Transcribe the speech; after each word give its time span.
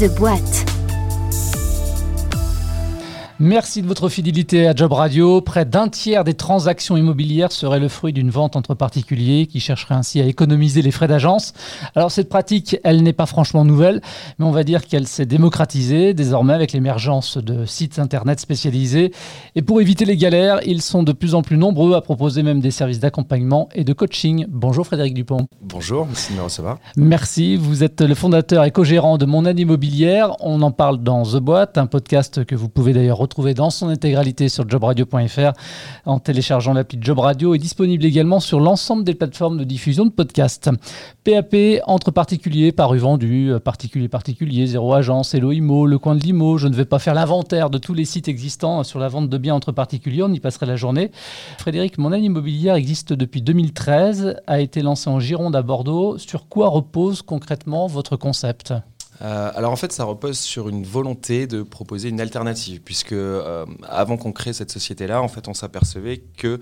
The 0.00 0.08
Boîte. 0.08 0.69
Merci 3.42 3.80
de 3.80 3.86
votre 3.86 4.10
fidélité 4.10 4.68
à 4.68 4.74
Job 4.74 4.92
Radio. 4.92 5.40
Près 5.40 5.64
d'un 5.64 5.88
tiers 5.88 6.24
des 6.24 6.34
transactions 6.34 6.98
immobilières 6.98 7.52
seraient 7.52 7.80
le 7.80 7.88
fruit 7.88 8.12
d'une 8.12 8.28
vente 8.28 8.54
entre 8.54 8.74
particuliers 8.74 9.46
qui 9.46 9.60
chercheraient 9.60 9.94
ainsi 9.94 10.20
à 10.20 10.26
économiser 10.26 10.82
les 10.82 10.90
frais 10.90 11.08
d'agence. 11.08 11.54
Alors 11.94 12.10
cette 12.10 12.28
pratique, 12.28 12.76
elle 12.84 13.02
n'est 13.02 13.14
pas 13.14 13.24
franchement 13.24 13.64
nouvelle, 13.64 14.02
mais 14.38 14.44
on 14.44 14.50
va 14.50 14.62
dire 14.62 14.86
qu'elle 14.86 15.06
s'est 15.06 15.24
démocratisée 15.24 16.12
désormais 16.12 16.52
avec 16.52 16.74
l'émergence 16.74 17.38
de 17.38 17.64
sites 17.64 17.98
internet 17.98 18.40
spécialisés. 18.40 19.10
Et 19.54 19.62
pour 19.62 19.80
éviter 19.80 20.04
les 20.04 20.18
galères, 20.18 20.60
ils 20.66 20.82
sont 20.82 21.02
de 21.02 21.12
plus 21.12 21.34
en 21.34 21.40
plus 21.40 21.56
nombreux 21.56 21.94
à 21.94 22.02
proposer 22.02 22.42
même 22.42 22.60
des 22.60 22.70
services 22.70 23.00
d'accompagnement 23.00 23.70
et 23.74 23.84
de 23.84 23.94
coaching. 23.94 24.44
Bonjour 24.50 24.84
Frédéric 24.84 25.14
Dupont. 25.14 25.46
Bonjour, 25.62 26.04
merci 26.04 26.34
de 26.34 26.36
me 26.36 26.42
recevoir. 26.42 26.76
Merci, 26.94 27.56
vous 27.56 27.84
êtes 27.84 28.02
le 28.02 28.14
fondateur 28.14 28.64
et 28.64 28.70
co-gérant 28.70 29.16
de 29.16 29.24
Mon 29.24 29.46
Aide 29.46 29.60
Immobilière. 29.60 30.36
On 30.40 30.60
en 30.60 30.72
parle 30.72 31.02
dans 31.02 31.22
The 31.22 31.36
Boîte, 31.36 31.78
un 31.78 31.86
podcast 31.86 32.44
que 32.44 32.54
vous 32.54 32.68
pouvez 32.68 32.92
d'ailleurs 32.92 33.16
retrouver 33.16 33.29
retrouver 33.30 33.54
dans 33.54 33.70
son 33.70 33.88
intégralité 33.88 34.48
sur 34.48 34.68
jobradio.fr 34.68 35.52
en 36.04 36.18
téléchargeant 36.18 36.72
l'appli 36.72 36.98
Job 37.00 37.20
Radio 37.20 37.54
et 37.54 37.58
disponible 37.58 38.04
également 38.04 38.40
sur 38.40 38.58
l'ensemble 38.58 39.04
des 39.04 39.14
plateformes 39.14 39.56
de 39.56 39.62
diffusion 39.62 40.04
de 40.04 40.10
podcasts. 40.10 40.68
PAP 41.22 41.54
entre 41.86 42.10
particuliers, 42.10 42.72
paru 42.72 42.98
vendu, 42.98 43.52
euh, 43.52 43.60
particulier 43.60 44.08
particulier, 44.08 44.66
zéro 44.66 44.92
agence, 44.94 45.32
Hello 45.32 45.52
Imo, 45.52 45.86
le 45.86 46.00
coin 46.00 46.16
de 46.16 46.20
Limo. 46.20 46.58
Je 46.58 46.66
ne 46.66 46.74
vais 46.74 46.84
pas 46.84 46.98
faire 46.98 47.14
l'inventaire 47.14 47.70
de 47.70 47.78
tous 47.78 47.94
les 47.94 48.04
sites 48.04 48.26
existants 48.26 48.82
sur 48.82 48.98
la 48.98 49.06
vente 49.06 49.28
de 49.28 49.38
biens 49.38 49.54
entre 49.54 49.70
particuliers, 49.70 50.24
on 50.24 50.32
y 50.32 50.40
passerait 50.40 50.66
la 50.66 50.74
journée. 50.74 51.12
Frédéric, 51.58 51.98
mon 51.98 52.10
année 52.10 52.26
immobilière 52.26 52.74
existe 52.74 53.12
depuis 53.12 53.42
2013, 53.42 54.40
a 54.48 54.60
été 54.60 54.82
lancé 54.82 55.08
en 55.08 55.20
Gironde 55.20 55.54
à 55.54 55.62
Bordeaux. 55.62 56.18
Sur 56.18 56.48
quoi 56.48 56.68
repose 56.68 57.22
concrètement 57.22 57.86
votre 57.86 58.16
concept? 58.16 58.74
Euh, 59.22 59.50
alors 59.54 59.72
en 59.72 59.76
fait, 59.76 59.92
ça 59.92 60.04
repose 60.04 60.38
sur 60.38 60.68
une 60.68 60.84
volonté 60.84 61.46
de 61.46 61.62
proposer 61.62 62.08
une 62.08 62.20
alternative, 62.20 62.80
puisque 62.82 63.12
euh, 63.12 63.66
avant 63.88 64.16
qu'on 64.16 64.32
crée 64.32 64.52
cette 64.52 64.70
société-là, 64.70 65.22
en 65.22 65.28
fait, 65.28 65.48
on 65.48 65.54
s'apercevait 65.54 66.22
qu'il 66.36 66.60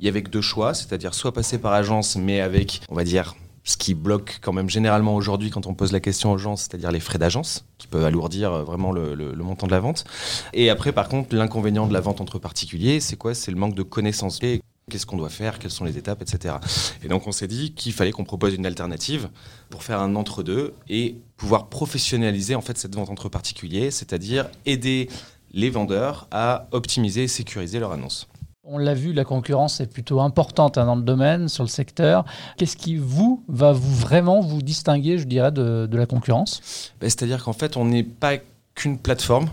y 0.00 0.08
avait 0.08 0.22
que 0.22 0.30
deux 0.30 0.40
choix, 0.40 0.74
c'est-à-dire 0.74 1.14
soit 1.14 1.32
passer 1.32 1.58
par 1.58 1.72
agence, 1.72 2.16
mais 2.16 2.40
avec, 2.40 2.80
on 2.88 2.94
va 2.94 3.04
dire, 3.04 3.36
ce 3.62 3.76
qui 3.76 3.94
bloque 3.94 4.38
quand 4.42 4.52
même 4.52 4.70
généralement 4.70 5.14
aujourd'hui 5.14 5.50
quand 5.50 5.66
on 5.66 5.74
pose 5.74 5.92
la 5.92 6.00
question 6.00 6.32
aux 6.32 6.38
gens, 6.38 6.56
c'est-à-dire 6.56 6.90
les 6.90 7.00
frais 7.00 7.18
d'agence, 7.18 7.64
qui 7.78 7.86
peuvent 7.86 8.04
alourdir 8.04 8.52
euh, 8.52 8.64
vraiment 8.64 8.90
le, 8.90 9.14
le, 9.14 9.34
montant 9.36 9.66
de 9.66 9.72
la 9.72 9.80
vente. 9.80 10.04
Et 10.52 10.70
après, 10.70 10.92
par 10.92 11.08
contre, 11.08 11.34
l'inconvénient 11.36 11.86
de 11.86 11.92
la 11.92 12.00
vente 12.00 12.20
entre 12.20 12.38
particuliers, 12.38 13.00
c'est 13.00 13.16
quoi? 13.16 13.34
C'est 13.34 13.50
le 13.50 13.56
manque 13.56 13.74
de 13.74 13.82
connaissances 13.82 14.40
qu'est-ce 14.88 15.06
qu'on 15.06 15.16
doit 15.16 15.28
faire, 15.28 15.58
quelles 15.58 15.70
sont 15.70 15.84
les 15.84 15.98
étapes, 15.98 16.22
etc. 16.22 16.56
Et 17.02 17.08
donc 17.08 17.26
on 17.26 17.32
s'est 17.32 17.46
dit 17.46 17.72
qu'il 17.72 17.92
fallait 17.92 18.12
qu'on 18.12 18.24
propose 18.24 18.54
une 18.54 18.66
alternative 18.66 19.28
pour 19.68 19.82
faire 19.82 20.00
un 20.00 20.16
entre-deux 20.16 20.74
et 20.88 21.16
pouvoir 21.36 21.68
professionnaliser 21.68 22.54
en 22.54 22.60
fait 22.60 22.76
cette 22.78 22.94
vente 22.94 23.10
entre 23.10 23.28
particuliers, 23.28 23.90
c'est-à-dire 23.90 24.48
aider 24.66 25.08
les 25.52 25.70
vendeurs 25.70 26.28
à 26.30 26.68
optimiser 26.72 27.24
et 27.24 27.28
sécuriser 27.28 27.78
leur 27.78 27.92
annonce. 27.92 28.28
On 28.62 28.78
l'a 28.78 28.94
vu, 28.94 29.12
la 29.12 29.24
concurrence 29.24 29.80
est 29.80 29.88
plutôt 29.92 30.20
importante 30.20 30.78
hein, 30.78 30.86
dans 30.86 30.94
le 30.94 31.02
domaine, 31.02 31.48
sur 31.48 31.64
le 31.64 31.68
secteur. 31.68 32.24
Qu'est-ce 32.56 32.76
qui, 32.76 32.96
vous, 32.96 33.42
va 33.48 33.72
vous 33.72 33.94
vraiment 33.94 34.40
vous 34.40 34.62
distinguer, 34.62 35.18
je 35.18 35.24
dirais, 35.24 35.50
de, 35.50 35.88
la 35.90 36.06
concurrence? 36.06 36.92
Ben, 37.00 37.08
C'est-à-dire 37.08 37.42
qu'en 37.42 37.52
fait, 37.52 37.76
on 37.76 37.84
n'est 37.84 38.04
pas 38.04 38.34
qu'une 38.74 38.98
plateforme. 38.98 39.48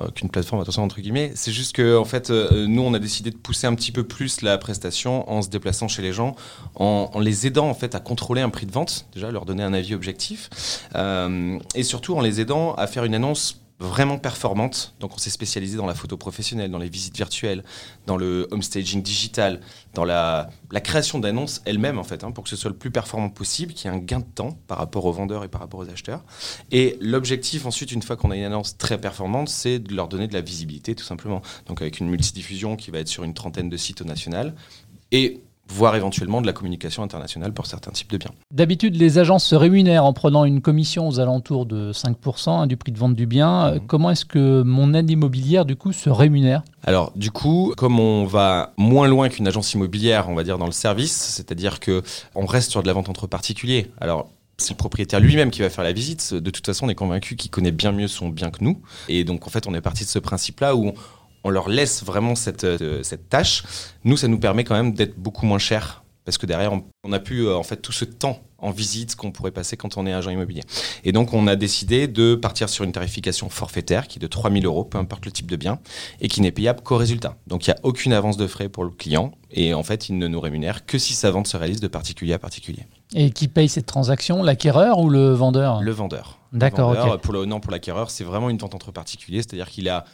Euh, 0.00 0.10
qu'une 0.14 0.28
plateforme, 0.28 0.62
attention 0.62 0.84
entre 0.84 1.00
guillemets. 1.00 1.32
C'est 1.34 1.50
juste 1.50 1.74
que 1.74 1.96
en 1.96 2.04
fait, 2.04 2.30
euh, 2.30 2.68
nous, 2.68 2.82
on 2.82 2.94
a 2.94 3.00
décidé 3.00 3.32
de 3.32 3.36
pousser 3.36 3.66
un 3.66 3.74
petit 3.74 3.90
peu 3.90 4.04
plus 4.04 4.42
la 4.42 4.56
prestation 4.56 5.28
en 5.28 5.42
se 5.42 5.48
déplaçant 5.48 5.88
chez 5.88 6.02
les 6.02 6.12
gens, 6.12 6.36
en, 6.76 7.10
les 7.18 7.48
aidant 7.48 7.68
en 7.68 7.74
fait 7.74 7.96
à 7.96 8.00
contrôler 8.00 8.40
un 8.40 8.48
prix 8.48 8.66
de 8.66 8.70
vente, 8.70 9.06
déjà 9.12 9.32
leur 9.32 9.44
donner 9.44 9.64
un 9.64 9.72
avis 9.72 9.96
objectif, 9.96 10.50
euh, 10.94 11.58
et 11.74 11.82
surtout 11.82 12.14
en 12.14 12.20
les 12.20 12.40
aidant 12.40 12.74
à 12.74 12.86
faire 12.86 13.02
une 13.02 13.14
annonce 13.14 13.60
vraiment 13.80 14.18
performante. 14.18 14.94
Donc 15.00 15.14
on 15.14 15.18
s'est 15.18 15.30
spécialisé 15.30 15.76
dans 15.76 15.86
la 15.86 15.94
photo 15.94 16.16
professionnelle, 16.16 16.70
dans 16.70 16.78
les 16.78 16.88
visites 16.88 17.16
virtuelles, 17.16 17.64
dans 18.06 18.16
le 18.16 18.48
homestaging 18.50 19.02
digital, 19.02 19.60
dans 19.94 20.04
la, 20.04 20.50
création 20.82 21.18
d'annonces 21.18 21.62
elle-même 21.64 21.98
en 21.98 22.04
fait, 22.04 22.24
hein, 22.24 22.32
pour 22.32 22.44
que 22.44 22.50
ce 22.50 22.56
soit 22.56 22.70
le 22.70 22.76
plus 22.76 22.90
performant 22.90 23.30
possible, 23.30 23.72
qu'il 23.72 23.90
y 23.90 23.94
ait 23.94 23.96
un 23.96 24.00
gain 24.00 24.20
de 24.20 24.24
temps 24.24 24.58
par 24.66 24.78
rapport 24.78 25.04
aux 25.04 25.12
vendeurs 25.12 25.44
et 25.44 25.48
par 25.48 25.60
rapport 25.60 25.80
aux 25.80 25.88
acheteurs. 25.88 26.24
Et 26.70 26.96
l'objectif 27.00 27.66
ensuite, 27.66 27.92
une 27.92 28.02
fois 28.02 28.16
qu'on 28.16 28.30
a 28.30 28.36
une 28.36 28.44
annonce 28.44 28.76
très 28.76 29.00
performante, 29.00 29.48
c'est 29.48 29.78
de 29.78 29.94
leur 29.94 30.08
donner 30.08 30.26
de 30.26 30.34
la 30.34 30.40
visibilité 30.40 30.94
tout 30.94 31.04
simplement. 31.04 31.42
Donc 31.66 31.80
avec 31.80 32.00
une 32.00 32.08
multidiffusion 32.08 32.76
qui 32.76 32.90
va 32.90 32.98
être 32.98 33.08
sur 33.08 33.24
une 33.24 33.34
trentaine 33.34 33.68
de 33.68 33.76
sites 33.76 34.00
au 34.00 34.04
national. 34.04 34.54
Et 35.12 35.40
voire 35.70 35.96
éventuellement 35.96 36.40
de 36.40 36.46
la 36.46 36.52
communication 36.52 37.02
internationale 37.02 37.52
pour 37.52 37.66
certains 37.66 37.90
types 37.90 38.10
de 38.10 38.16
biens. 38.16 38.30
D'habitude, 38.52 38.96
les 38.96 39.18
agences 39.18 39.44
se 39.44 39.54
rémunèrent 39.54 40.04
en 40.04 40.12
prenant 40.12 40.44
une 40.44 40.60
commission 40.60 41.08
aux 41.08 41.20
alentours 41.20 41.66
de 41.66 41.92
5% 41.92 42.50
hein, 42.50 42.66
du 42.66 42.76
prix 42.76 42.92
de 42.92 42.98
vente 42.98 43.14
du 43.14 43.26
bien. 43.26 43.74
Mhm. 43.74 43.80
Comment 43.86 44.10
est-ce 44.10 44.24
que 44.24 44.62
mon 44.62 44.94
aide 44.94 45.10
immobilière, 45.10 45.64
du 45.64 45.76
coup, 45.76 45.92
se 45.92 46.10
rémunère? 46.10 46.62
Alors, 46.84 47.12
du 47.16 47.30
coup, 47.30 47.74
comme 47.76 48.00
on 48.00 48.24
va 48.24 48.72
moins 48.76 49.08
loin 49.08 49.28
qu'une 49.28 49.46
agence 49.46 49.74
immobilière, 49.74 50.28
on 50.28 50.34
va 50.34 50.44
dire 50.44 50.58
dans 50.58 50.66
le 50.66 50.72
service, 50.72 51.12
c'est-à-dire 51.12 51.80
que 51.80 52.02
on 52.34 52.46
reste 52.46 52.70
sur 52.70 52.82
de 52.82 52.86
la 52.86 52.92
vente 52.92 53.08
entre 53.08 53.26
particuliers. 53.26 53.90
Alors, 54.00 54.30
c'est 54.58 54.72
le 54.72 54.76
propriétaire 54.76 55.20
lui-même 55.20 55.50
qui 55.50 55.60
va 55.60 55.70
faire 55.70 55.84
la 55.84 55.92
visite. 55.92 56.34
De 56.34 56.50
toute 56.50 56.66
façon, 56.66 56.86
on 56.86 56.88
est 56.88 56.94
convaincu 56.94 57.36
qu'il 57.36 57.50
connaît 57.50 57.70
bien 57.70 57.92
mieux 57.92 58.08
son 58.08 58.28
bien 58.28 58.50
que 58.50 58.62
nous. 58.64 58.80
Et 59.08 59.22
donc, 59.22 59.46
en 59.46 59.50
fait, 59.50 59.68
on 59.68 59.74
est 59.74 59.80
parti 59.80 60.04
de 60.04 60.08
ce 60.08 60.18
principe-là 60.18 60.74
où 60.74 60.88
on 60.88 60.94
leur 61.44 61.68
laisse 61.68 62.04
vraiment 62.04 62.34
cette, 62.34 62.64
euh, 62.64 63.02
cette 63.02 63.28
tâche. 63.28 63.64
Nous, 64.04 64.16
ça 64.16 64.28
nous 64.28 64.38
permet 64.38 64.64
quand 64.64 64.74
même 64.74 64.92
d'être 64.92 65.18
beaucoup 65.18 65.46
moins 65.46 65.58
cher 65.58 66.02
parce 66.28 66.36
que 66.36 66.44
derrière, 66.44 66.74
on, 67.04 67.12
a 67.14 67.20
pu 67.20 67.46
euh, 67.46 67.56
en 67.56 67.62
fait 67.62 67.78
tout 67.78 67.90
ce 67.90 68.04
temps 68.04 68.40
en 68.58 68.70
visite 68.70 69.16
qu'on 69.16 69.30
pourrait 69.30 69.50
passer 69.50 69.78
quand 69.78 69.96
on 69.96 70.06
est 70.06 70.12
agent 70.12 70.30
immobilier. 70.30 70.60
Et 71.02 71.10
donc, 71.10 71.32
on 71.32 71.46
a 71.46 71.56
décidé 71.56 72.06
de 72.06 72.34
partir 72.34 72.68
sur 72.68 72.84
une 72.84 72.92
tarification 72.92 73.48
forfaitaire 73.48 74.06
qui 74.06 74.18
est 74.18 74.20
de 74.20 74.26
3000 74.26 74.66
euros, 74.66 74.84
peu 74.84 74.98
importe 74.98 75.24
le 75.24 75.32
type 75.32 75.50
de 75.50 75.56
bien, 75.56 75.78
et 76.20 76.28
qui 76.28 76.42
n'est 76.42 76.52
payable 76.52 76.82
qu'au 76.82 76.98
résultat. 76.98 77.36
Donc, 77.46 77.66
il 77.66 77.70
n'y 77.70 77.76
a 77.76 77.78
aucune 77.82 78.12
avance 78.12 78.36
de 78.36 78.46
frais 78.46 78.68
pour 78.68 78.84
le 78.84 78.90
client, 78.90 79.32
et 79.50 79.72
en 79.72 79.82
fait, 79.82 80.10
il 80.10 80.18
ne 80.18 80.28
nous 80.28 80.38
rémunère 80.38 80.84
que 80.84 80.98
si 80.98 81.14
sa 81.14 81.30
vente 81.30 81.46
se 81.46 81.56
réalise 81.56 81.80
de 81.80 81.88
particulier 81.88 82.34
à 82.34 82.38
particulier. 82.38 82.84
Et 83.14 83.30
qui 83.30 83.48
paye 83.48 83.70
cette 83.70 83.86
transaction, 83.86 84.42
l'acquéreur 84.42 84.98
ou 84.98 85.08
le 85.08 85.30
vendeur? 85.30 85.80
Le 85.80 85.92
vendeur. 85.92 86.40
D'accord. 86.52 87.20
Pour 87.22 87.32
le 87.32 87.46
non, 87.46 87.58
pour 87.58 87.72
l'acquéreur, 87.72 88.10
c'est 88.10 88.24
vraiment 88.24 88.50
une 88.50 88.58
vente 88.58 88.74
entre 88.74 88.92
particuliers, 88.92 89.38
c'est-à-dire 89.38 89.70
qu'il 89.70 89.88
a 89.88 90.04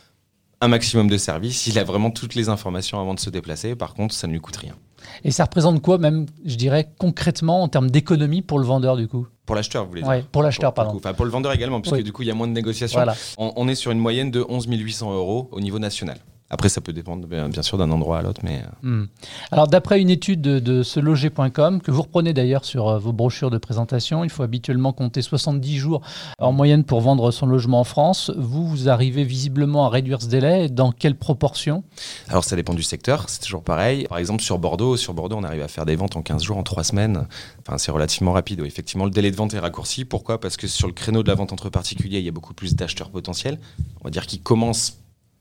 un 0.64 0.68
maximum 0.68 1.08
de 1.08 1.16
services. 1.18 1.66
Il 1.66 1.78
a 1.78 1.84
vraiment 1.84 2.10
toutes 2.10 2.34
les 2.34 2.48
informations 2.48 3.00
avant 3.00 3.14
de 3.14 3.20
se 3.20 3.30
déplacer. 3.30 3.74
Par 3.74 3.94
contre, 3.94 4.14
ça 4.14 4.26
ne 4.26 4.32
lui 4.32 4.40
coûte 4.40 4.56
rien. 4.56 4.74
Et 5.22 5.30
ça 5.30 5.44
représente 5.44 5.82
quoi, 5.82 5.98
même, 5.98 6.26
je 6.44 6.56
dirais, 6.56 6.88
concrètement, 6.98 7.62
en 7.62 7.68
termes 7.68 7.90
d'économie 7.90 8.40
pour 8.40 8.58
le 8.58 8.64
vendeur, 8.64 8.96
du 8.96 9.06
coup? 9.06 9.26
Pour 9.44 9.54
l'acheteur, 9.54 9.84
vous 9.84 9.90
voulez 9.90 10.02
dire? 10.02 10.10
Oui, 10.10 10.24
pour 10.32 10.42
l'acheteur, 10.42 10.72
pardon. 10.72 10.96
Enfin, 10.96 11.12
pour 11.12 11.26
le 11.26 11.30
vendeur 11.30 11.52
également, 11.52 11.82
puisque 11.82 12.02
du 12.02 12.12
coup, 12.12 12.22
il 12.22 12.28
y 12.28 12.30
a 12.30 12.34
moins 12.34 12.48
de 12.48 12.52
négociations. 12.52 13.04
On, 13.36 13.52
on, 13.56 13.68
est 13.68 13.74
sur 13.74 13.90
une 13.90 13.98
moyenne 13.98 14.30
de 14.30 14.44
11 14.48 14.66
800 14.70 15.14
euros 15.14 15.48
au 15.52 15.60
niveau 15.60 15.78
national. 15.78 16.18
Après, 16.54 16.68
ça 16.68 16.80
peut 16.80 16.92
dépendre 16.92 17.26
bien 17.26 17.62
sûr 17.62 17.78
d'un 17.78 17.90
endroit 17.90 18.18
à 18.18 18.22
l'autre. 18.22 18.40
mais. 18.44 18.62
Euh. 18.62 18.88
Hmm. 18.88 19.06
Alors, 19.50 19.66
d'après 19.66 20.00
une 20.00 20.08
étude 20.08 20.40
de, 20.40 20.60
de 20.60 20.84
seloger.com, 20.84 21.82
que 21.82 21.90
vous 21.90 22.02
reprenez 22.02 22.32
d'ailleurs 22.32 22.64
sur 22.64 22.88
euh, 22.88 22.98
vos 23.00 23.12
brochures 23.12 23.50
de 23.50 23.58
présentation, 23.58 24.22
il 24.22 24.30
faut 24.30 24.44
habituellement 24.44 24.92
compter 24.92 25.20
70 25.20 25.76
jours 25.78 26.00
en 26.38 26.52
moyenne 26.52 26.84
pour 26.84 27.00
vendre 27.00 27.32
son 27.32 27.46
logement 27.46 27.80
en 27.80 27.84
France. 27.84 28.30
Vous, 28.36 28.68
vous 28.68 28.88
arrivez 28.88 29.24
visiblement 29.24 29.86
à 29.86 29.88
réduire 29.88 30.22
ce 30.22 30.28
délai. 30.28 30.68
Dans 30.68 30.92
quelle 30.92 31.16
proportion? 31.16 31.82
Alors, 32.28 32.44
ça 32.44 32.54
dépend 32.54 32.74
du 32.74 32.84
secteur. 32.84 33.24
C'est 33.28 33.40
toujours 33.40 33.64
pareil. 33.64 34.06
Par 34.08 34.18
exemple, 34.18 34.40
sur 34.40 34.60
Bordeaux, 34.60 34.96
sur 34.96 35.12
Bordeaux, 35.12 35.36
on 35.36 35.42
arrive 35.42 35.62
à 35.62 35.68
faire 35.68 35.86
des 35.86 35.96
ventes 35.96 36.14
en 36.14 36.22
15 36.22 36.44
jours, 36.44 36.56
en 36.56 36.62
3 36.62 36.84
semaines. 36.84 37.26
Enfin, 37.66 37.78
c'est 37.78 37.90
relativement 37.90 38.32
rapide. 38.32 38.60
Effectivement, 38.64 39.06
le 39.06 39.10
délai 39.10 39.32
de 39.32 39.36
vente 39.36 39.54
est 39.54 39.58
raccourci. 39.58 40.04
Pourquoi? 40.04 40.40
Parce 40.40 40.56
que 40.56 40.68
sur 40.68 40.86
le 40.86 40.92
créneau 40.92 41.24
de 41.24 41.28
la 41.28 41.34
vente 41.34 41.52
entre 41.52 41.68
particuliers, 41.68 42.20
il 42.20 42.24
y 42.24 42.28
a 42.28 42.32
beaucoup 42.32 42.54
plus 42.54 42.76
d'acheteurs 42.76 43.10
potentiels. 43.10 43.58
On 44.02 44.04
va 44.04 44.10
dire 44.10 44.28
qui 44.28 44.38
commencent 44.38 44.98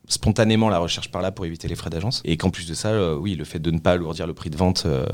spontanément 0.07 0.69
la 0.69 0.79
recherche 0.79 1.11
par 1.11 1.21
là 1.21 1.31
pour 1.31 1.45
éviter 1.45 1.67
les 1.67 1.75
frais 1.75 1.89
d'agence. 1.89 2.21
Et 2.25 2.37
qu'en 2.37 2.49
plus 2.49 2.67
de 2.67 2.73
ça, 2.73 2.89
euh, 2.89 3.15
oui, 3.15 3.35
le 3.35 3.45
fait 3.45 3.59
de 3.59 3.71
ne 3.71 3.79
pas 3.79 3.91
alourdir 3.91 4.27
le 4.27 4.33
prix 4.33 4.49
de 4.49 4.57
vente 4.57 4.83
euh, 4.85 5.05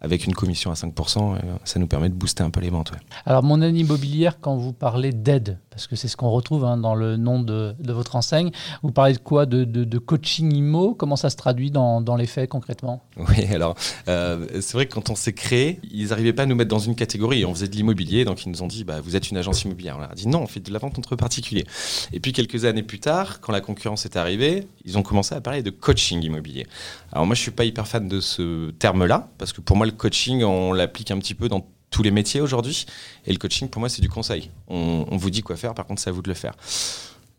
avec 0.00 0.26
une 0.26 0.34
commission 0.34 0.70
à 0.70 0.74
5%, 0.74 1.34
euh, 1.34 1.38
ça 1.64 1.78
nous 1.78 1.86
permet 1.86 2.08
de 2.08 2.14
booster 2.14 2.42
un 2.42 2.50
peu 2.50 2.60
les 2.60 2.70
ventes. 2.70 2.92
Alors, 3.24 3.42
mon 3.42 3.60
année 3.62 3.80
immobilière, 3.80 4.40
quand 4.40 4.56
vous 4.56 4.72
parlez 4.72 5.12
d'aide, 5.12 5.58
parce 5.76 5.88
que 5.88 5.94
c'est 5.94 6.08
ce 6.08 6.16
qu'on 6.16 6.30
retrouve 6.30 6.64
hein, 6.64 6.78
dans 6.78 6.94
le 6.94 7.18
nom 7.18 7.38
de, 7.38 7.76
votre 7.80 8.16
enseigne. 8.16 8.50
Vous 8.82 8.92
parlez 8.92 9.12
de 9.12 9.18
quoi 9.18 9.44
de, 9.44 9.98
coaching 9.98 10.50
IMO 10.50 10.94
Comment 10.94 11.16
ça 11.16 11.28
se 11.28 11.36
traduit 11.36 11.70
dans, 11.70 12.16
les 12.16 12.26
faits 12.26 12.48
concrètement? 12.48 13.02
Oui, 13.28 13.44
alors 13.52 13.74
euh, 14.08 14.46
c'est 14.60 14.72
vrai 14.72 14.86
que 14.86 14.94
quand 14.94 15.10
on 15.10 15.14
s'est 15.14 15.34
créé, 15.34 15.80
ils 15.90 16.08
n'arrivaient 16.08 16.32
pas 16.32 16.44
à 16.44 16.46
nous 16.46 16.54
mettre 16.54 16.70
dans 16.70 16.78
une 16.78 16.94
catégorie. 16.94 17.44
On 17.44 17.52
faisait 17.52 17.68
de 17.68 17.76
l'immobilier, 17.76 18.24
donc 18.24 18.46
ils 18.46 18.50
nous 18.50 18.62
ont 18.62 18.66
dit 18.66 18.84
bah, 18.84 19.00
Vous 19.02 19.16
êtes 19.16 19.30
une 19.30 19.36
agence 19.36 19.64
immobilière. 19.64 19.96
On 19.96 20.00
leur 20.00 20.12
a 20.12 20.14
dit 20.14 20.28
Non, 20.28 20.40
on 20.40 20.46
fait 20.46 20.60
de 20.60 20.72
la 20.72 20.78
vente 20.78 20.98
entre 20.98 21.14
particuliers. 21.16 21.66
Et 22.12 22.20
puis 22.20 22.32
quelques 22.32 22.64
années 22.64 22.82
plus 22.82 23.00
tard, 23.00 23.40
quand 23.40 23.52
la 23.52 23.60
concurrence 23.60 24.06
est 24.06 24.16
arrivée, 24.16 24.66
ils 24.86 24.96
ont 24.96 25.02
commencé 25.02 25.34
à 25.34 25.40
parler 25.42 25.62
de 25.62 25.70
coaching 25.70 26.22
immobilier. 26.22 26.66
Alors 27.12 27.26
moi, 27.26 27.34
je 27.34 27.40
ne 27.40 27.42
suis 27.42 27.50
pas 27.50 27.64
hyper 27.64 27.86
fan 27.86 28.08
de 28.08 28.20
ce 28.20 28.70
terme-là, 28.70 29.28
parce 29.36 29.52
que 29.52 29.60
pour 29.60 29.76
moi, 29.76 29.84
le 29.84 29.92
coaching, 29.92 30.42
on 30.42 30.72
l'applique 30.72 31.10
un 31.10 31.18
petit 31.18 31.34
peu 31.34 31.48
dans 31.48 31.66
tous 31.96 32.02
les 32.02 32.10
métiers 32.10 32.42
aujourd'hui. 32.42 32.84
Et 33.24 33.32
le 33.32 33.38
coaching, 33.38 33.70
pour 33.70 33.80
moi, 33.80 33.88
c'est 33.88 34.02
du 34.02 34.10
conseil. 34.10 34.50
On, 34.68 35.16
vous 35.16 35.30
dit 35.30 35.40
quoi 35.40 35.56
faire, 35.56 35.72
par 35.72 35.86
contre, 35.86 36.02
c'est 36.02 36.10
à 36.10 36.12
vous 36.12 36.20
de 36.20 36.28
le 36.28 36.34
faire. 36.34 36.52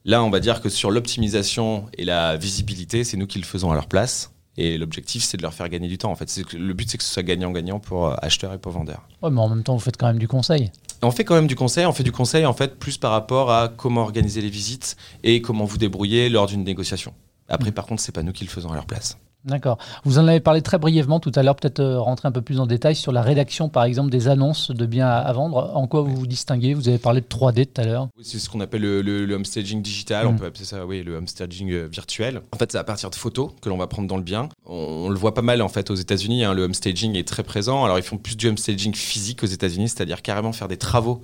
Là, 0.03 0.23
on 0.23 0.31
va 0.31 0.39
dire 0.39 0.61
que 0.61 0.69
sur 0.69 0.89
l'optimisation 0.89 1.85
et 1.95 2.03
la 2.03 2.37
visibilité, 2.37 3.03
c'est 3.03 3.17
nous 3.17 3.27
qui 3.27 3.37
le 3.37 3.45
faisons 3.45 3.71
à 3.71 3.75
leur 3.75 3.85
place. 3.85 4.31
Et 4.57 4.79
l'objectif, 4.79 5.23
c'est 5.23 5.37
de 5.37 5.43
leur 5.43 5.53
faire 5.53 5.69
gagner 5.69 5.87
du 5.87 5.99
temps. 5.99 6.09
En 6.09 6.15
fait, 6.15 6.35
le 6.53 6.73
but, 6.73 6.89
c'est 6.89 6.97
que 6.97 7.03
ce 7.03 7.13
soit 7.13 7.21
gagnant-gagnant 7.21 7.79
pour 7.79 8.07
euh, 8.07 8.15
acheteurs 8.23 8.51
et 8.53 8.57
pour 8.57 8.71
vendeurs. 8.71 9.07
Ouais, 9.21 9.29
mais 9.29 9.39
en 9.39 9.47
même 9.47 9.61
temps, 9.61 9.75
vous 9.75 9.79
faites 9.79 9.97
quand 9.97 10.07
même 10.07 10.17
du 10.17 10.27
conseil. 10.27 10.71
On 11.03 11.11
fait 11.11 11.23
quand 11.23 11.35
même 11.35 11.45
du 11.45 11.55
conseil, 11.55 11.85
on 11.85 11.93
fait 11.93 12.01
du 12.01 12.11
conseil 12.11 12.47
en 12.47 12.53
fait 12.53 12.79
plus 12.79 12.97
par 12.97 13.11
rapport 13.11 13.51
à 13.51 13.67
comment 13.67 14.01
organiser 14.01 14.41
les 14.41 14.49
visites 14.49 14.97
et 15.23 15.43
comment 15.43 15.65
vous 15.65 15.77
débrouiller 15.77 16.29
lors 16.29 16.47
d'une 16.47 16.63
négociation. 16.63 17.13
Après, 17.47 17.71
par 17.71 17.85
contre, 17.85 18.01
c'est 18.01 18.11
pas 18.11 18.23
nous 18.23 18.33
qui 18.33 18.43
le 18.43 18.49
faisons 18.49 18.71
à 18.71 18.73
leur 18.73 18.87
place. 18.87 19.19
D'accord. 19.47 19.77
Vous 20.03 20.19
en 20.19 20.27
avez 20.27 20.41
parlé 20.41 20.61
très 20.61 20.77
brièvement 20.77 21.21
tout 21.21 21.31
à 21.35 21.41
l'heure, 21.41 21.55
peut-être 21.55 21.79
euh, 21.79 21.99
rentrer 21.99 22.27
un 22.27 22.33
peu 22.33 22.41
plus 22.41 22.59
en 22.59 22.67
détail 22.67 22.95
sur 22.95 23.13
la 23.13 23.21
rédaction, 23.21 23.69
par 23.69 23.85
exemple, 23.85 24.09
des 24.09 24.27
annonces 24.27 24.71
de 24.71 24.85
biens 24.85 25.07
à, 25.07 25.31
vendre. 25.31 25.71
En 25.73 25.87
quoi 25.87 26.01
vous 26.01 26.15
vous 26.15 26.27
distinguez? 26.27 26.73
Vous 26.73 26.89
avez 26.89 26.97
parlé 26.97 27.21
de 27.21 27.27
3D 27.27 27.65
tout 27.65 27.81
à 27.81 27.85
l'heure. 27.85 28.09
Oui, 28.17 28.25
c'est 28.25 28.39
ce 28.39 28.49
qu'on 28.49 28.59
appelle 28.59 28.81
le, 28.81 29.01
le, 29.01 29.35
homestaging 29.35 29.81
digital, 29.81 30.27
on 30.27 30.33
mm. 30.33 30.35
peut 30.37 30.45
appeler 30.47 30.65
ça 30.65 30.85
oui, 30.85 31.01
le 31.01 31.15
homestaging 31.15 31.71
euh, 31.71 31.87
virtuel. 31.89 32.41
En 32.53 32.57
fait, 32.57 32.71
c'est 32.71 32.77
à 32.77 32.83
partir 32.83 33.09
de 33.09 33.15
photos 33.15 33.51
que 33.61 33.69
l'on 33.69 33.77
va 33.77 33.87
prendre 33.87 34.09
dans 34.09 34.17
le 34.17 34.23
bien. 34.23 34.49
On, 34.65 35.07
le 35.09 35.17
voit 35.17 35.33
pas 35.33 35.41
mal 35.41 35.61
en 35.61 35.69
fait 35.69 35.89
aux 35.89 35.95
États-Unis, 35.95 36.43
hein, 36.43 36.53
le 36.53 36.63
homestaging 36.63 37.15
est 37.15 37.27
très 37.27 37.43
présent. 37.43 37.85
Alors, 37.85 37.97
ils 37.97 38.03
font 38.03 38.17
plus 38.17 38.35
du 38.35 38.47
homestaging 38.47 38.93
physique 38.95 39.43
aux 39.43 39.47
États-Unis, 39.47 39.87
c'est-à-dire 39.89 40.21
carrément 40.21 40.51
faire 40.51 40.67
des 40.67 40.77
travaux 40.77 41.21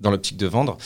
dans 0.00 0.10
l'optique 0.10 0.38
de 0.38 0.46
vendre. 0.46 0.78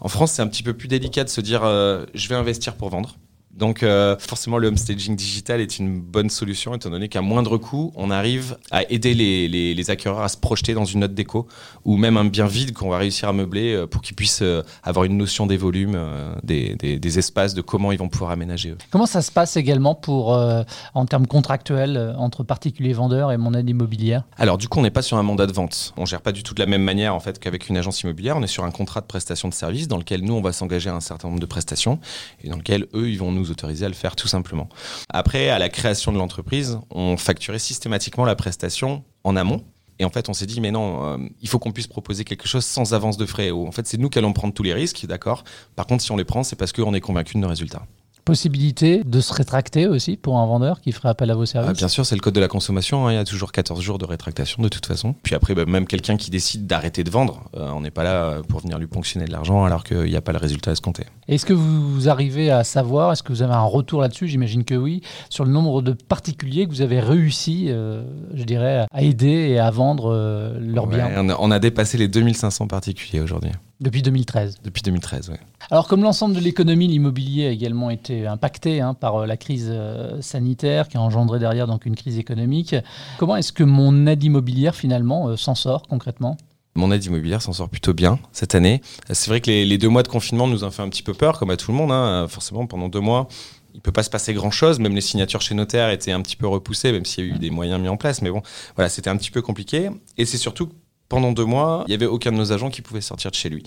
En 0.00 0.08
France, 0.08 0.32
c'est 0.32 0.42
un 0.42 0.46
petit 0.46 0.62
peu 0.62 0.74
plus 0.74 0.86
délicat 0.86 1.24
de 1.24 1.28
se 1.28 1.40
dire 1.40 1.64
euh, 1.64 2.06
je 2.14 2.28
vais 2.28 2.36
investir 2.36 2.76
pour 2.76 2.90
vendre. 2.90 3.16
Donc 3.58 3.82
euh, 3.82 4.16
forcément, 4.18 4.58
le 4.58 4.68
homestaging 4.68 5.16
digital 5.16 5.60
est 5.60 5.78
une 5.80 6.00
bonne 6.00 6.30
solution 6.30 6.74
étant 6.74 6.90
donné 6.90 7.08
qu'à 7.08 7.22
moindre 7.22 7.58
coût, 7.58 7.92
on 7.96 8.10
arrive 8.10 8.56
à 8.70 8.84
aider 8.84 9.14
les, 9.14 9.48
les, 9.48 9.90
acquéreurs 9.90 10.20
à 10.20 10.28
se 10.28 10.36
projeter 10.36 10.74
dans 10.74 10.84
une 10.84 11.00
note 11.00 11.14
déco 11.14 11.48
ou 11.84 11.96
même 11.96 12.16
un 12.16 12.24
bien 12.24 12.46
vide 12.46 12.72
qu'on 12.72 12.90
va 12.90 12.98
réussir 12.98 13.28
à 13.28 13.32
meubler 13.32 13.74
euh, 13.74 13.86
pour 13.86 14.02
qu'ils 14.02 14.14
puissent 14.14 14.42
euh, 14.42 14.62
avoir 14.84 15.06
une 15.06 15.16
notion 15.16 15.46
des 15.46 15.56
volumes, 15.56 15.98
des, 16.44 16.76
des, 16.76 17.18
espaces, 17.18 17.54
de 17.54 17.62
comment 17.62 17.90
ils 17.90 17.98
vont 17.98 18.08
pouvoir 18.08 18.30
aménager. 18.30 18.70
Eux. 18.70 18.78
Comment 18.90 19.06
ça 19.06 19.22
se 19.22 19.32
passe 19.32 19.56
également 19.56 19.94
pour, 19.94 20.28
en 20.28 21.06
termes 21.06 21.26
contractuels 21.26 22.14
entre 22.18 22.44
particuliers 22.44 22.92
vendeurs 22.92 23.32
et 23.32 23.38
mon 23.38 23.54
aide 23.54 23.68
immobilière? 23.68 24.24
Alors 24.36 24.58
du 24.58 24.68
coup, 24.68 24.78
on 24.78 24.82
n'est 24.82 24.90
pas 24.90 25.02
sur 25.02 25.16
un 25.16 25.22
mandat 25.22 25.46
de 25.46 25.52
vente. 25.52 25.94
On 25.96 26.04
gère 26.04 26.20
pas 26.20 26.32
du 26.32 26.42
tout 26.42 26.54
de 26.54 26.60
la 26.60 26.66
même 26.66 26.82
manière 26.82 27.14
en 27.14 27.20
fait 27.20 27.38
qu'avec 27.38 27.68
une 27.68 27.76
agence 27.76 28.02
immobilière. 28.02 28.36
On 28.36 28.42
est 28.42 28.48
sur 28.48 28.64
un 28.64 28.70
contrat 28.70 29.00
de 29.00 29.06
prestation 29.06 29.48
de 29.48 29.54
service 29.54 29.88
dans 29.88 29.98
lequel 29.98 30.22
nous, 30.22 30.34
on 30.34 30.42
va 30.42 30.52
s'engager 30.52 30.90
à 30.90 30.94
un 30.94 31.00
certain 31.00 31.28
nombre 31.28 31.40
de 31.40 31.46
prestations 31.46 31.98
et 32.44 32.48
dans 32.48 32.56
lequel 32.56 32.86
eux, 32.94 33.08
ils 33.08 33.18
vont 33.18 33.32
nous 33.32 33.47
autorisés 33.50 33.84
à 33.84 33.88
le 33.88 33.94
faire 33.94 34.16
tout 34.16 34.28
simplement. 34.28 34.68
Après, 35.08 35.48
à 35.48 35.58
la 35.58 35.68
création 35.68 36.12
de 36.12 36.18
l'entreprise, 36.18 36.78
on 36.90 37.16
facturait 37.16 37.58
systématiquement 37.58 38.24
la 38.24 38.36
prestation 38.36 39.04
en 39.24 39.36
amont. 39.36 39.64
Et 40.00 40.04
en 40.04 40.10
fait, 40.10 40.28
on 40.28 40.32
s'est 40.32 40.46
dit, 40.46 40.60
mais 40.60 40.70
non, 40.70 41.04
euh, 41.04 41.18
il 41.40 41.48
faut 41.48 41.58
qu'on 41.58 41.72
puisse 41.72 41.88
proposer 41.88 42.24
quelque 42.24 42.46
chose 42.46 42.64
sans 42.64 42.94
avance 42.94 43.16
de 43.16 43.26
frais. 43.26 43.50
En 43.50 43.72
fait, 43.72 43.86
c'est 43.86 43.98
nous 43.98 44.08
qui 44.08 44.18
allons 44.18 44.32
prendre 44.32 44.54
tous 44.54 44.62
les 44.62 44.72
risques, 44.72 45.04
d'accord? 45.06 45.42
Par 45.74 45.86
contre, 45.86 46.04
si 46.04 46.12
on 46.12 46.16
les 46.16 46.24
prend, 46.24 46.44
c'est 46.44 46.56
parce 46.56 46.72
qu'on 46.72 46.94
est 46.94 47.00
convaincu 47.00 47.34
de 47.34 47.40
nos 47.40 47.48
résultats 47.48 47.84
possibilité 48.28 49.04
de 49.06 49.20
se 49.22 49.32
rétracter 49.32 49.86
aussi 49.86 50.18
pour 50.18 50.36
un 50.36 50.44
vendeur 50.44 50.82
qui 50.82 50.92
ferait 50.92 51.08
appel 51.08 51.30
à 51.30 51.34
vos 51.34 51.46
services 51.46 51.70
ah, 51.70 51.72
Bien 51.72 51.88
sûr, 51.88 52.04
c'est 52.04 52.14
le 52.14 52.20
code 52.20 52.34
de 52.34 52.40
la 52.40 52.48
consommation. 52.48 53.06
Hein. 53.06 53.12
il 53.12 53.14
y 53.14 53.18
a 53.18 53.24
toujours 53.24 53.52
14 53.52 53.80
jours 53.80 53.96
de 53.96 54.04
rétractation 54.04 54.62
de 54.62 54.68
toute 54.68 54.84
façon. 54.84 55.14
Puis 55.22 55.34
après, 55.34 55.54
bah, 55.54 55.64
même 55.66 55.86
quelqu'un 55.86 56.18
qui 56.18 56.30
décide 56.30 56.66
d'arrêter 56.66 57.04
de 57.04 57.10
vendre, 57.10 57.48
euh, 57.56 57.70
on 57.70 57.80
n'est 57.80 57.90
pas 57.90 58.02
là 58.02 58.42
pour 58.46 58.60
venir 58.60 58.78
lui 58.78 58.86
ponctionner 58.86 59.24
de 59.24 59.32
l'argent 59.32 59.64
alors 59.64 59.82
qu'il 59.82 60.02
n'y 60.02 60.14
a 60.14 60.20
pas 60.20 60.32
le 60.32 60.38
résultat 60.38 60.72
escompté. 60.72 61.04
Est-ce 61.26 61.46
que 61.46 61.54
vous 61.54 62.10
arrivez 62.10 62.50
à 62.50 62.64
savoir, 62.64 63.12
est-ce 63.12 63.22
que 63.22 63.32
vous 63.32 63.40
avez 63.40 63.54
un 63.54 63.62
retour 63.62 64.02
là-dessus? 64.02 64.28
J'imagine 64.28 64.66
que 64.66 64.74
oui, 64.74 65.00
sur 65.30 65.46
le 65.46 65.50
nombre 65.50 65.80
de 65.80 65.92
particuliers 65.92 66.66
que 66.66 66.70
vous 66.70 66.82
avez 66.82 67.00
réussi, 67.00 67.68
euh, 67.68 68.02
je 68.34 68.44
dirais, 68.44 68.84
à 68.92 69.02
aider 69.02 69.48
et 69.48 69.58
à 69.58 69.70
vendre 69.70 70.12
euh, 70.12 70.52
leurs 70.60 70.86
biens. 70.86 71.10
On 71.16 71.30
a, 71.30 71.36
on 71.40 71.50
a 71.50 71.58
dépassé 71.58 71.96
les 71.96 72.08
2500 72.08 72.66
particuliers 72.66 73.22
aujourd'hui. 73.22 73.52
Depuis 73.80 74.02
2013. 74.02 74.56
Depuis 74.64 74.82
2013, 74.82 75.30
oui. 75.30 75.36
Alors, 75.70 75.86
comme 75.86 76.02
l'ensemble 76.02 76.34
de 76.34 76.40
l'économie, 76.40 76.88
l'immobilier 76.88 77.46
a 77.46 77.50
également 77.50 77.90
été 77.90 78.17
impacté 78.26 78.80
hein, 78.80 78.94
par 78.94 79.16
euh, 79.16 79.26
la 79.26 79.36
crise 79.36 79.68
euh, 79.70 80.20
sanitaire 80.20 80.88
qui 80.88 80.96
a 80.96 81.00
engendré 81.00 81.38
derrière 81.38 81.66
donc 81.66 81.86
une 81.86 81.96
crise 81.96 82.18
économique. 82.18 82.74
Comment 83.18 83.36
est-ce 83.36 83.52
que 83.52 83.64
mon 83.64 84.06
aide 84.06 84.22
immobilière 84.22 84.74
finalement 84.74 85.28
euh, 85.28 85.36
s'en 85.36 85.54
sort 85.54 85.82
concrètement? 85.82 86.36
Mon 86.74 86.92
aide 86.92 87.04
immobilière 87.04 87.42
s'en 87.42 87.52
sort 87.52 87.68
plutôt 87.68 87.92
bien 87.92 88.18
cette 88.32 88.54
année. 88.54 88.80
C'est 89.10 89.30
vrai 89.30 89.40
que 89.40 89.50
les, 89.50 89.78
deux 89.78 89.88
mois 89.88 90.02
de 90.02 90.08
confinement 90.08 90.46
nous 90.46 90.62
ont 90.64 90.70
fait 90.70 90.82
un 90.82 90.88
petit 90.88 91.02
peu 91.02 91.12
peur, 91.12 91.38
comme 91.38 91.50
à 91.50 91.56
tout 91.56 91.72
le 91.72 91.76
monde. 91.76 91.90
Hein. 91.90 92.26
Forcément, 92.28 92.66
pendant 92.66 92.88
deux 92.88 93.00
mois, 93.00 93.26
il 93.74 93.80
peut 93.80 93.90
pas 93.90 94.04
se 94.04 94.10
passer 94.10 94.32
grand 94.32 94.52
chose. 94.52 94.78
Même 94.78 94.94
les 94.94 95.00
signatures 95.00 95.40
chez 95.40 95.56
notaire 95.56 95.90
étaient 95.90 96.12
un 96.12 96.22
petit 96.22 96.36
peu 96.36 96.46
repoussées, 96.46 96.92
même 96.92 97.04
s'il 97.04 97.26
y 97.26 97.30
a 97.30 97.34
eu 97.34 97.38
des 97.38 97.50
moyens 97.50 97.80
mis 97.80 97.88
en 97.88 97.96
place. 97.96 98.22
Mais 98.22 98.30
bon, 98.30 98.42
voilà, 98.76 98.88
c'était 98.88 99.10
un 99.10 99.16
petit 99.16 99.32
peu 99.32 99.42
compliqué. 99.42 99.90
Et 100.18 100.24
c'est 100.24 100.36
surtout 100.36 100.68
pendant 101.08 101.32
deux 101.32 101.44
mois, 101.44 101.84
il 101.86 101.90
n'y 101.90 101.94
avait 101.94 102.06
aucun 102.06 102.32
de 102.32 102.36
nos 102.36 102.52
agents 102.52 102.70
qui 102.70 102.82
pouvait 102.82 103.00
sortir 103.00 103.30
de 103.30 103.36
chez 103.36 103.48
lui. 103.48 103.62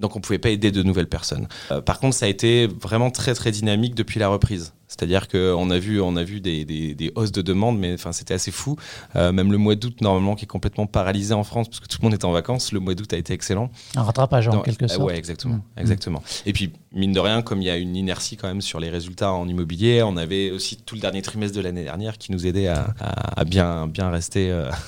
Donc 0.00 0.16
on 0.16 0.18
ne 0.18 0.22
pouvait 0.22 0.38
pas 0.38 0.50
aider 0.50 0.70
de 0.70 0.82
nouvelles 0.82 1.08
personnes. 1.08 1.46
Euh, 1.70 1.80
par 1.80 2.00
contre, 2.00 2.16
ça 2.16 2.26
a 2.26 2.28
été 2.28 2.66
vraiment 2.66 3.10
très 3.10 3.34
très 3.34 3.50
dynamique 3.50 3.94
depuis 3.94 4.18
la 4.18 4.28
reprise. 4.28 4.72
C'est-à-dire 4.88 5.28
qu'on 5.28 5.70
a 5.70 5.78
vu, 5.78 6.00
on 6.00 6.16
a 6.16 6.24
vu 6.24 6.40
des, 6.40 6.64
des, 6.64 7.12
hausses 7.14 7.30
de 7.30 7.42
demande, 7.42 7.78
mais 7.78 7.94
enfin, 7.94 8.10
c'était 8.10 8.34
assez 8.34 8.50
fou. 8.50 8.74
Euh, 9.14 9.30
même 9.30 9.52
le 9.52 9.58
mois 9.58 9.76
d'août, 9.76 10.00
normalement, 10.00 10.34
qui 10.34 10.46
est 10.46 10.48
complètement 10.48 10.86
paralysé 10.86 11.32
en 11.32 11.44
France, 11.44 11.68
parce 11.68 11.78
que 11.78 11.86
tout 11.86 11.98
le 12.00 12.06
monde 12.06 12.14
est 12.14 12.24
en 12.24 12.32
vacances, 12.32 12.72
le 12.72 12.80
mois 12.80 12.96
d'août 12.96 13.12
a 13.12 13.16
été 13.16 13.32
excellent. 13.32 13.70
Un 13.94 14.02
rattrapage 14.02 14.48
en 14.48 14.62
quelque 14.62 14.88
sorte. 14.88 15.08
Oui, 15.08 15.14
exactement, 15.14 15.54
mm. 15.76 15.80
exactement. 15.80 16.22
Et 16.44 16.52
puis, 16.52 16.72
mine 16.92 17.12
de 17.12 17.20
rien, 17.20 17.40
comme 17.40 17.62
il 17.62 17.66
y 17.66 17.70
a 17.70 17.76
une 17.76 17.94
inertie 17.94 18.36
quand 18.36 18.48
même 18.48 18.62
sur 18.62 18.80
les 18.80 18.90
résultats 18.90 19.32
en 19.32 19.46
immobilier, 19.46 20.02
on 20.02 20.16
avait 20.16 20.50
aussi 20.50 20.76
tout 20.76 20.96
le 20.96 21.00
dernier 21.00 21.22
trimestre 21.22 21.56
de 21.56 21.62
l'année 21.62 21.84
dernière 21.84 22.18
qui 22.18 22.32
nous 22.32 22.44
aidait 22.44 22.66
à, 22.66 22.92
à, 23.36 23.44
bien, 23.44 23.86
bien 23.86 24.10
rester. 24.10 24.50
Euh, 24.50 24.70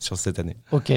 sur 0.00 0.16
cette 0.16 0.38
année. 0.38 0.56
Ok. 0.72 0.92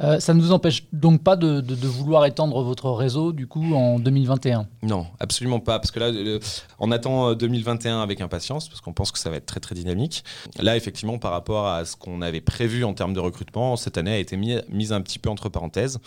Euh, 0.00 0.20
ça 0.20 0.32
ne 0.34 0.40
vous 0.40 0.52
empêche 0.52 0.84
donc 0.92 1.22
pas 1.22 1.36
de, 1.36 1.62
vouloir 1.86 2.24
étendre 2.26 2.62
votre 2.62 2.90
réseau 2.90 3.32
du 3.32 3.46
coup 3.46 3.74
en 3.74 3.98
2021 3.98 4.68
Non, 4.82 5.06
absolument 5.18 5.60
pas, 5.60 5.78
parce 5.78 5.90
que 5.90 5.98
là, 5.98 6.38
on 6.78 6.92
attend 6.92 7.34
2021 7.34 7.98
euh, 7.98 8.02
avec 8.02 8.20
impatience, 8.20 8.68
parce 8.68 8.80
qu'on 8.80 8.92
pense 8.92 9.10
que 9.10 9.18
ça 9.18 9.30
va 9.30 9.36
être 9.36 9.46
très 9.46 9.60
très 9.60 9.74
dynamique. 9.74 10.24
Là, 10.58 10.76
effectivement, 10.76 11.18
par 11.18 11.32
rapport 11.32 11.66
à 11.66 11.84
ce 11.84 11.96
qu'on 11.96 12.22
avait 12.22 12.40
prévu 12.40 12.84
en 12.84 12.94
termes 12.94 13.14
de 13.14 13.20
recrutement, 13.20 13.76
cette 13.76 13.98
année 13.98 14.12
a 14.12 14.18
été 14.18 14.36
mise 14.36 14.92
un 14.92 15.00
petit 15.00 15.18
peu 15.18 15.30
entre 15.30 15.48
parenthèses. 15.48 15.98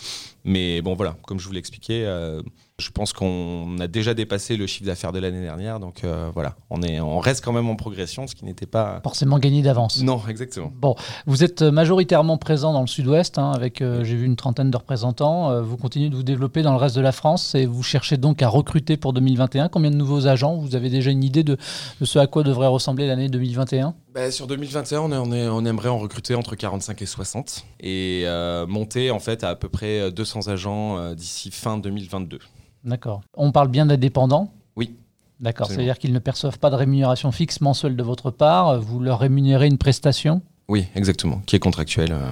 Mais 0.44 0.82
bon, 0.82 0.96
voilà, 0.96 1.16
comme 1.28 1.40
je 1.40 1.46
vous 1.46 1.54
l'ai 1.54 1.60
expliqué, 1.60 2.04
euh, 2.06 2.42
je 2.80 2.90
pense 2.90 3.14
qu'on 3.14 3.78
a 3.80 3.88
déjà 3.88 4.16
dépassé 4.16 4.58
le 4.58 4.66
chiffre 4.66 4.86
d'affaires 4.86 5.12
de 5.12 5.20
l'année 5.20 5.42
dernière. 5.42 5.80
Donc 5.80 6.04
euh, 6.04 6.32
voilà, 6.34 6.56
on, 6.70 6.82
est, 6.82 7.00
on 7.00 7.20
reste 7.20 7.46
quand 7.46 7.52
même 7.52 7.70
en 7.70 7.76
progression, 7.76 8.26
ce 8.26 8.34
qui 8.34 8.46
n'était 8.46 8.66
pas. 8.66 9.00
Forcément 9.04 9.38
gagné 9.38 9.62
d'avance. 9.62 10.02
Non, 10.02 10.22
exactement. 10.28 10.72
Bon, 10.76 10.96
vous 11.28 11.44
êtes 11.44 11.62
majoritairement 11.62 12.38
présent 12.38 12.74
dans 12.74 12.82
le 12.82 12.88
sud-ouest, 12.88 13.38
hein, 13.38 13.52
avec, 13.52 13.81
euh, 13.82 14.04
j'ai 14.04 14.16
vu, 14.16 14.26
une 14.26 14.36
trentaine 14.36 14.72
de 14.72 14.78
représentants. 14.78 15.62
vous 15.62 15.78
continuez 15.78 16.10
de 16.10 16.16
vous 16.16 16.24
développer 16.24 16.62
dans 16.62 16.72
le 16.72 16.78
reste 16.78 16.96
de 16.96 17.02
la 17.02 17.12
France 17.12 17.56
et 17.56 17.66
vous 17.66 17.84
cherchez 17.84 18.18
donc 18.18 18.42
à 18.42 18.48
recruter 18.48 18.98
pour 18.98 19.14
2021. 19.14 19.70
Combien 19.70 19.92
de 19.92 19.96
nouveaux 19.96 20.28
agents 20.28 20.56
Vous 20.56 20.76
avez 20.76 20.90
déjà 20.90 21.12
une 21.12 21.24
idée 21.24 21.44
de, 21.44 21.58
ce 22.02 22.20
à 22.20 22.28
quoi 22.28 22.44
devrait 22.44 22.68
ressembler 22.68 23.08
l'année 23.08 23.30
2021 23.30 23.94
bah, 24.14 24.30
sur 24.30 24.46
2021, 24.46 25.00
on, 25.00 25.32
on, 25.32 25.66
aimerait 25.66 25.88
en 25.88 25.98
recruter 25.98 26.36
entre 26.36 26.56
45 26.56 27.02
et 27.02 27.06
60 27.06 27.66
et 27.80 28.26
monter 28.68 29.10
en 29.10 29.20
fait 29.20 29.46
à 29.46 29.50
à 29.50 29.56
peu 29.56 29.70
près 29.70 30.12
200 30.12 30.48
agents 30.48 31.14
d'ici 31.14 31.52
fin 31.52 31.78
2022. 31.78 32.40
D'accord. 32.84 33.22
On 33.36 33.52
parle 33.52 33.68
bien 33.68 33.86
d'indépendants 33.86 34.52
Oui. 34.76 34.96
D'accord. 35.40 35.68
C'est-à-dire 35.68 35.98
qu'ils 35.98 36.14
ne 36.14 36.20
perçoivent 36.20 36.60
pas 36.60 36.70
de 36.70 36.76
rémunération 36.76 37.32
fixe 37.32 37.62
mensuelle 37.62 37.96
de 37.96 38.04
votre 38.04 38.32
part. 38.32 38.80
Vous 38.80 39.00
leur 39.00 39.20
rémunérez 39.20 39.68
une 39.68 39.78
prestation? 39.78 40.42
Oui, 40.68 40.88
exactement, 40.96 41.42
qui 41.46 41.56
est 41.56 41.60
contractuelle. 41.60 42.14
Euh. 42.14 42.32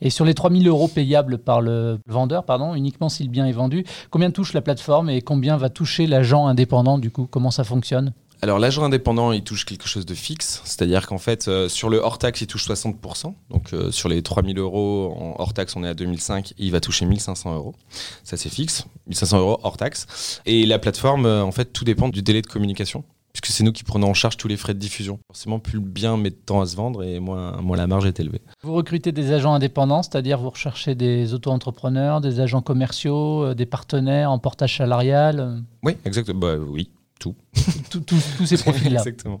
Et 0.00 0.10
sur 0.10 0.24
les 0.24 0.34
3000 0.34 0.66
euros 0.68 0.88
payables 0.88 1.38
par 1.38 1.60
le 1.60 1.98
vendeur, 2.06 2.44
pardon, 2.44 2.74
uniquement 2.74 3.08
si 3.08 3.24
le 3.24 3.30
bien 3.30 3.46
est 3.46 3.52
vendu, 3.52 3.84
combien 4.10 4.30
touche 4.30 4.52
la 4.52 4.60
plateforme 4.60 5.10
et 5.10 5.22
combien 5.22 5.56
va 5.56 5.70
toucher 5.70 6.06
l'agent 6.06 6.46
indépendant 6.46 6.98
du 6.98 7.10
coup 7.10 7.26
Comment 7.30 7.50
ça 7.50 7.64
fonctionne? 7.64 8.12
Alors 8.40 8.60
l'agent 8.60 8.84
indépendant, 8.84 9.32
il 9.32 9.42
touche 9.42 9.64
quelque 9.64 9.88
chose 9.88 10.06
de 10.06 10.14
fixe, 10.14 10.62
c'est-à-dire 10.64 11.08
qu'en 11.08 11.18
fait, 11.18 11.48
euh, 11.48 11.68
sur 11.68 11.88
le 11.90 11.98
hors-taxe, 11.98 12.40
il 12.40 12.46
touche 12.46 12.68
60%. 12.68 13.34
Donc 13.50 13.72
euh, 13.72 13.90
sur 13.90 14.08
les 14.08 14.22
3000 14.22 14.58
euros 14.58 15.34
hors-taxe, 15.38 15.74
on 15.74 15.82
est 15.82 15.88
à 15.88 15.94
2005, 15.94 16.54
il 16.56 16.70
va 16.70 16.80
toucher 16.80 17.04
1500 17.04 17.56
euros. 17.56 17.74
Ça 18.22 18.36
c'est 18.36 18.48
fixe, 18.48 18.86
1500 19.08 19.40
euros 19.40 19.58
hors-taxe. 19.64 20.40
Et 20.46 20.66
la 20.66 20.78
plateforme, 20.78 21.26
euh, 21.26 21.42
en 21.42 21.50
fait, 21.50 21.72
tout 21.72 21.84
dépend 21.84 22.08
du 22.08 22.22
délai 22.22 22.40
de 22.40 22.46
communication 22.46 23.02
puisque 23.32 23.46
c'est 23.46 23.64
nous 23.64 23.72
qui 23.72 23.84
prenons 23.84 24.08
en 24.08 24.14
charge 24.14 24.36
tous 24.36 24.48
les 24.48 24.56
frais 24.56 24.74
de 24.74 24.78
diffusion. 24.78 25.18
Forcément, 25.28 25.58
plus 25.58 25.74
le 25.78 25.84
bien 25.84 26.16
met 26.16 26.30
de 26.30 26.34
temps 26.34 26.60
à 26.60 26.66
se 26.66 26.76
vendre 26.76 27.02
et 27.02 27.20
moins, 27.20 27.60
moins 27.60 27.76
la 27.76 27.86
marge 27.86 28.06
est 28.06 28.20
élevée. 28.20 28.40
Vous 28.62 28.74
recrutez 28.74 29.12
des 29.12 29.32
agents 29.32 29.54
indépendants, 29.54 30.02
c'est-à-dire 30.02 30.38
vous 30.38 30.50
recherchez 30.50 30.94
des 30.94 31.34
auto-entrepreneurs, 31.34 32.20
des 32.20 32.40
agents 32.40 32.62
commerciaux, 32.62 33.54
des 33.54 33.66
partenaires 33.66 34.30
en 34.30 34.38
portage 34.38 34.76
salarial 34.76 35.62
Oui, 35.82 35.96
exactement. 36.04 36.40
Bah, 36.40 36.56
oui, 36.56 36.90
tout. 37.20 37.34
tous 38.06 38.46
ces 38.46 38.56
profils-là. 38.56 39.00
Exactement. 39.00 39.40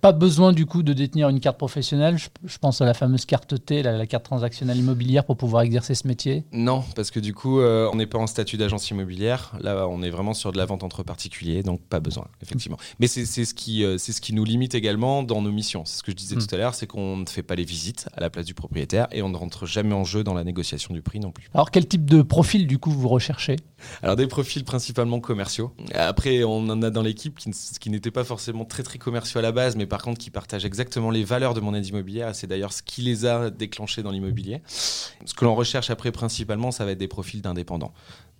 Pas 0.00 0.12
besoin 0.12 0.52
du 0.52 0.66
coup 0.66 0.82
de 0.82 0.92
détenir 0.92 1.28
une 1.28 1.40
carte 1.40 1.58
professionnelle. 1.58 2.18
Je, 2.18 2.58
pense 2.58 2.80
à 2.80 2.84
la 2.84 2.94
fameuse 2.94 3.24
carte 3.24 3.64
T, 3.64 3.82
la, 3.82 4.06
carte 4.06 4.24
transactionnelle 4.24 4.78
immobilière 4.78 5.24
pour 5.24 5.36
pouvoir 5.36 5.62
exercer 5.62 5.94
ce 5.94 6.06
métier. 6.06 6.44
Non, 6.52 6.84
parce 6.94 7.10
que 7.10 7.20
du 7.20 7.34
coup, 7.34 7.60
euh, 7.60 7.88
on 7.92 7.96
n'est 7.96 8.06
pas 8.06 8.18
en 8.18 8.26
statut 8.26 8.56
d'agence 8.56 8.90
immobilière. 8.90 9.52
Là, 9.60 9.88
on 9.88 10.02
est 10.02 10.10
vraiment 10.10 10.34
sur 10.34 10.52
de 10.52 10.58
la 10.58 10.64
vente 10.64 10.82
entre 10.82 11.02
particuliers, 11.02 11.62
donc 11.62 11.80
pas 11.80 12.00
besoin, 12.00 12.26
effectivement. 12.42 12.76
Mais 12.98 13.06
c'est 13.06 13.24
ce, 13.26 13.54
qui, 13.54 13.84
euh, 13.84 13.98
ce 13.98 14.20
qui 14.20 14.32
nous 14.32 14.44
limite 14.44 14.74
également 14.74 15.22
dans 15.22 15.42
nos 15.42 15.52
missions. 15.52 15.84
C'est 15.84 15.98
ce 15.98 16.02
que 16.02 16.12
je 16.12 16.16
disais 16.16 16.36
hmm. 16.36 16.46
tout 16.46 16.54
à 16.54 16.58
l'heure, 16.58 16.74
c'est 16.74 16.86
qu'on 16.86 17.16
ne 17.16 17.26
fait 17.26 17.42
pas 17.42 17.54
les 17.54 17.64
visites 17.64 18.08
à 18.16 18.20
la 18.20 18.30
place 18.30 18.46
du 18.46 18.54
propriétaire 18.54 19.08
et 19.12 19.22
on 19.22 19.28
ne 19.28 19.36
rentre 19.36 19.66
jamais 19.66 19.94
en 19.94 20.04
jeu 20.04 20.24
dans 20.24 20.34
la 20.34 20.44
négociation 20.44 20.94
du 20.94 21.02
prix 21.02 21.20
non 21.20 21.30
plus. 21.30 21.48
Alors, 21.54 21.70
quel 21.70 21.86
type 21.86 22.08
de 22.08 22.22
profil 22.22 22.66
du 22.66 22.78
coup 22.78 22.90
vous 22.90 23.08
recherchez? 23.08 23.56
Alors, 24.02 24.16
des 24.16 24.26
profils 24.26 24.64
principalement 24.64 25.20
commerciaux. 25.20 25.72
Après, 25.94 26.44
on 26.44 26.68
en 26.68 26.82
a 26.82 26.90
dans 26.90 27.02
l'équipe 27.02 27.25
qui, 27.34 27.90
n'étaient 27.90 28.10
pas 28.10 28.24
forcément 28.24 28.64
très 28.64 28.82
très 28.82 28.98
commerciaux 28.98 29.38
à 29.38 29.42
la 29.42 29.52
base, 29.52 29.76
mais 29.76 29.86
par 29.86 30.02
contre 30.02 30.18
qui 30.18 30.30
partagent 30.30 30.64
exactement 30.64 31.10
les 31.10 31.24
valeurs 31.24 31.54
de 31.54 31.60
mon 31.60 31.74
aide 31.74 31.86
immobilière. 31.86 32.34
C'est 32.34 32.46
d'ailleurs 32.46 32.72
ce 32.72 32.82
qui 32.82 33.02
les 33.02 33.26
a 33.26 33.50
déclenchés 33.50 34.02
dans 34.02 34.10
l'immobilier. 34.10 34.62
Ce 34.68 35.34
que 35.34 35.44
l'on 35.44 35.54
recherche 35.54 35.90
après 35.90 36.12
principalement, 36.12 36.70
ça 36.70 36.84
va 36.84 36.92
être 36.92 36.98
des 36.98 37.08
profils 37.08 37.42
d'indépendants 37.42 37.92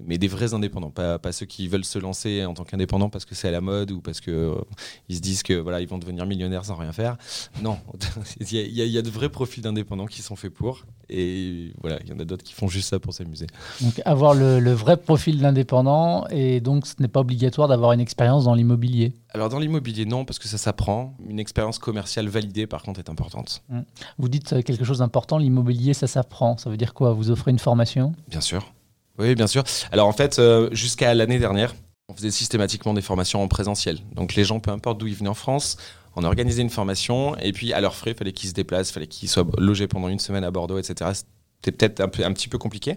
mais 0.05 0.19
des 0.19 0.29
vrais 0.29 0.55
indépendants, 0.55 0.91
pas, 0.91 1.19
pas, 1.19 1.33
ceux 1.33 1.47
qui 1.47 1.69
veulent 1.69 1.85
se 1.85 1.99
lancer 1.99 2.45
en 2.45 2.55
tant 2.55 2.65
qu'indépendants 2.65 3.09
parce 3.09 3.25
que 3.25 3.35
c'est 3.35 3.49
à 3.49 3.51
la 3.51 3.61
mode 3.61 3.91
ou 3.91 4.01
parce 4.01 4.21
que 4.21 4.31
euh, 4.31 4.55
ils 5.09 5.17
se 5.17 5.21
disent 5.21 5.43
que 5.43 5.55
voilà 5.55 5.81
ils 5.81 5.89
vont 5.89 5.99
devenir 5.99 6.27
millionnaires 6.27 6.65
sans 6.65 6.77
rien 6.77 6.93
faire. 6.93 7.17
Non, 7.63 7.79
il 8.41 8.53
y, 8.53 8.83
y, 8.83 8.99
a 8.99 9.03
de 9.03 9.11
vrais 9.11 9.29
profils 9.29 9.63
d'indépendants 9.63 10.07
qui 10.07 10.23
sont 10.23 10.37
faits 10.37 10.53
pour, 10.53 10.85
et 11.09 11.73
voilà, 11.81 11.99
il 12.05 12.11
y 12.11 12.13
en 12.13 12.19
a 12.19 12.25
d'autres 12.25 12.45
qui 12.45 12.53
font 12.53 12.69
juste 12.69 12.91
ça 12.91 12.99
pour 12.99 13.15
s'amuser. 13.15 13.47
Donc 13.81 14.01
avoir 14.05 14.35
le, 14.35 14.61
le 14.61 14.73
vrai 14.73 14.97
profil 14.97 15.41
d'indépendant 15.41 16.27
et 16.29 16.61
donc 16.61 16.87
ce 16.87 16.95
n'est 17.01 17.09
pas 17.09 17.21
obligatoire 17.21 17.69
d'avoir 17.69 17.93
une 17.93 18.01
expérience 18.01 18.45
dans 18.45 18.55
l'immobilier. 18.55 19.15
Alors 19.31 19.49
dans 19.49 19.59
l'immobilier 19.59 20.05
non 20.05 20.25
parce 20.25 20.39
que 20.39 20.49
ça 20.49 20.59
s'apprend. 20.59 21.17
Une 21.29 21.41
expérience 21.41 21.79
commerciale 21.79 22.29
validée 22.29 22.67
par 22.67 22.83
contre 22.83 23.01
est 23.01 23.09
importante. 23.09 23.63
Mmh. 23.69 23.81
Vous 24.19 24.29
dites 24.29 24.53
euh, 24.53 24.63
quelque 24.63 24.85
chose 24.85 24.99
d'important, 24.99 25.39
l'immobilier 25.39 25.95
ça 25.95 26.07
s'apprend. 26.07 26.57
Ça 26.59 26.71
veut 26.71 26.77
dire 26.77 26.95
quoi? 26.95 27.13
Vous 27.13 27.31
offrez 27.31 27.51
une 27.51 27.59
formation? 27.59 28.15
Bien 28.29 28.41
sûr. 28.41 28.73
Oui, 29.19 29.35
bien 29.35 29.47
sûr. 29.47 29.65
Alors 29.93 30.07
en 30.09 30.13
fait, 30.13 30.39
euh, 30.39 30.69
jusqu'à 30.73 31.15
l'année 31.15 31.39
dernière, 31.39 31.75
on 32.09 32.15
faisait 32.15 32.31
systématiquement 32.31 32.95
des 32.95 33.03
formations 33.03 33.43
en 33.43 33.49
présentiel. 33.49 33.99
Donc 34.15 34.35
les 34.35 34.45
gens, 34.45 34.61
peu 34.61 34.71
importe 34.71 34.99
d'où 34.99 35.07
ils 35.07 35.15
venaient 35.15 35.31
en 35.31 35.35
France, 35.35 35.77
on 36.15 36.25
organisait 36.25 36.63
une 36.63 36.71
formation 36.71 37.37
et 37.39 37.53
puis 37.53 37.73
à 37.73 37.81
leurs 37.81 37.95
frais, 37.95 38.13
il 38.13 38.17
fallait 38.17 38.33
qu'ils 38.33 38.49
se 38.49 38.55
déplacent, 38.55 38.91
il 38.91 38.93
fallait 38.93 39.07
qu'ils 39.07 39.29
soient 39.29 39.47
logés 39.59 39.87
pendant 39.87 40.09
une 40.09 40.19
semaine 40.19 40.45
à 40.45 40.51
Bordeaux, 40.51 40.79
etc. 40.79 41.11
C'était 41.63 41.73
peut-être 41.73 42.01
un, 42.01 42.09
peu, 42.09 42.25
un 42.25 42.33
petit 42.33 42.49
peu 42.49 42.59
compliqué. 42.59 42.97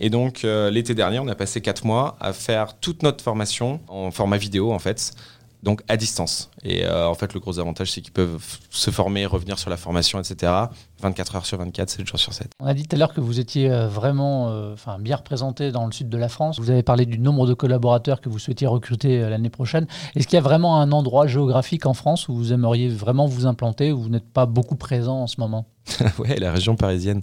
Et 0.00 0.10
donc 0.10 0.44
euh, 0.44 0.70
l'été 0.70 0.94
dernier, 0.94 1.18
on 1.18 1.28
a 1.28 1.34
passé 1.34 1.60
quatre 1.60 1.84
mois 1.84 2.16
à 2.20 2.32
faire 2.32 2.78
toute 2.80 3.02
notre 3.02 3.22
formation 3.22 3.80
en 3.88 4.10
format 4.10 4.38
vidéo 4.38 4.72
en 4.72 4.78
fait 4.78 5.14
donc 5.62 5.82
à 5.88 5.96
distance. 5.96 6.50
Et 6.62 6.84
euh, 6.84 7.08
en 7.08 7.14
fait, 7.14 7.34
le 7.34 7.40
gros 7.40 7.58
avantage, 7.58 7.92
c'est 7.92 8.00
qu'ils 8.00 8.12
peuvent 8.12 8.58
se 8.70 8.90
former, 8.90 9.26
revenir 9.26 9.58
sur 9.58 9.70
la 9.70 9.76
formation, 9.76 10.20
etc. 10.20 10.52
24 11.00 11.36
heures 11.36 11.46
sur 11.46 11.58
24, 11.58 11.90
7 11.90 12.06
jours 12.06 12.18
sur 12.18 12.32
7. 12.32 12.50
On 12.60 12.66
a 12.66 12.74
dit 12.74 12.86
tout 12.86 12.96
à 12.96 12.98
l'heure 12.98 13.14
que 13.14 13.20
vous 13.20 13.40
étiez 13.40 13.70
euh, 13.70 13.88
vraiment 13.88 14.48
euh, 14.50 14.72
enfin, 14.72 14.98
bien 14.98 15.16
représenté 15.16 15.70
dans 15.70 15.86
le 15.86 15.92
sud 15.92 16.08
de 16.08 16.16
la 16.16 16.28
France. 16.28 16.58
Vous 16.58 16.70
avez 16.70 16.82
parlé 16.82 17.06
du 17.06 17.18
nombre 17.18 17.46
de 17.46 17.54
collaborateurs 17.54 18.20
que 18.20 18.28
vous 18.28 18.38
souhaitiez 18.38 18.66
recruter 18.66 19.20
l'année 19.20 19.50
prochaine. 19.50 19.86
Est-ce 20.16 20.26
qu'il 20.26 20.36
y 20.36 20.40
a 20.40 20.42
vraiment 20.42 20.80
un 20.80 20.92
endroit 20.92 21.26
géographique 21.26 21.86
en 21.86 21.94
France 21.94 22.28
où 22.28 22.34
vous 22.34 22.52
aimeriez 22.52 22.88
vraiment 22.88 23.26
vous 23.26 23.46
implanter, 23.46 23.92
où 23.92 24.00
vous 24.00 24.08
n'êtes 24.08 24.30
pas 24.30 24.46
beaucoup 24.46 24.76
présent 24.76 25.22
en 25.22 25.26
ce 25.26 25.40
moment? 25.40 25.66
Ouais, 26.18 26.36
la 26.36 26.52
région 26.52 26.76
parisienne. 26.76 27.22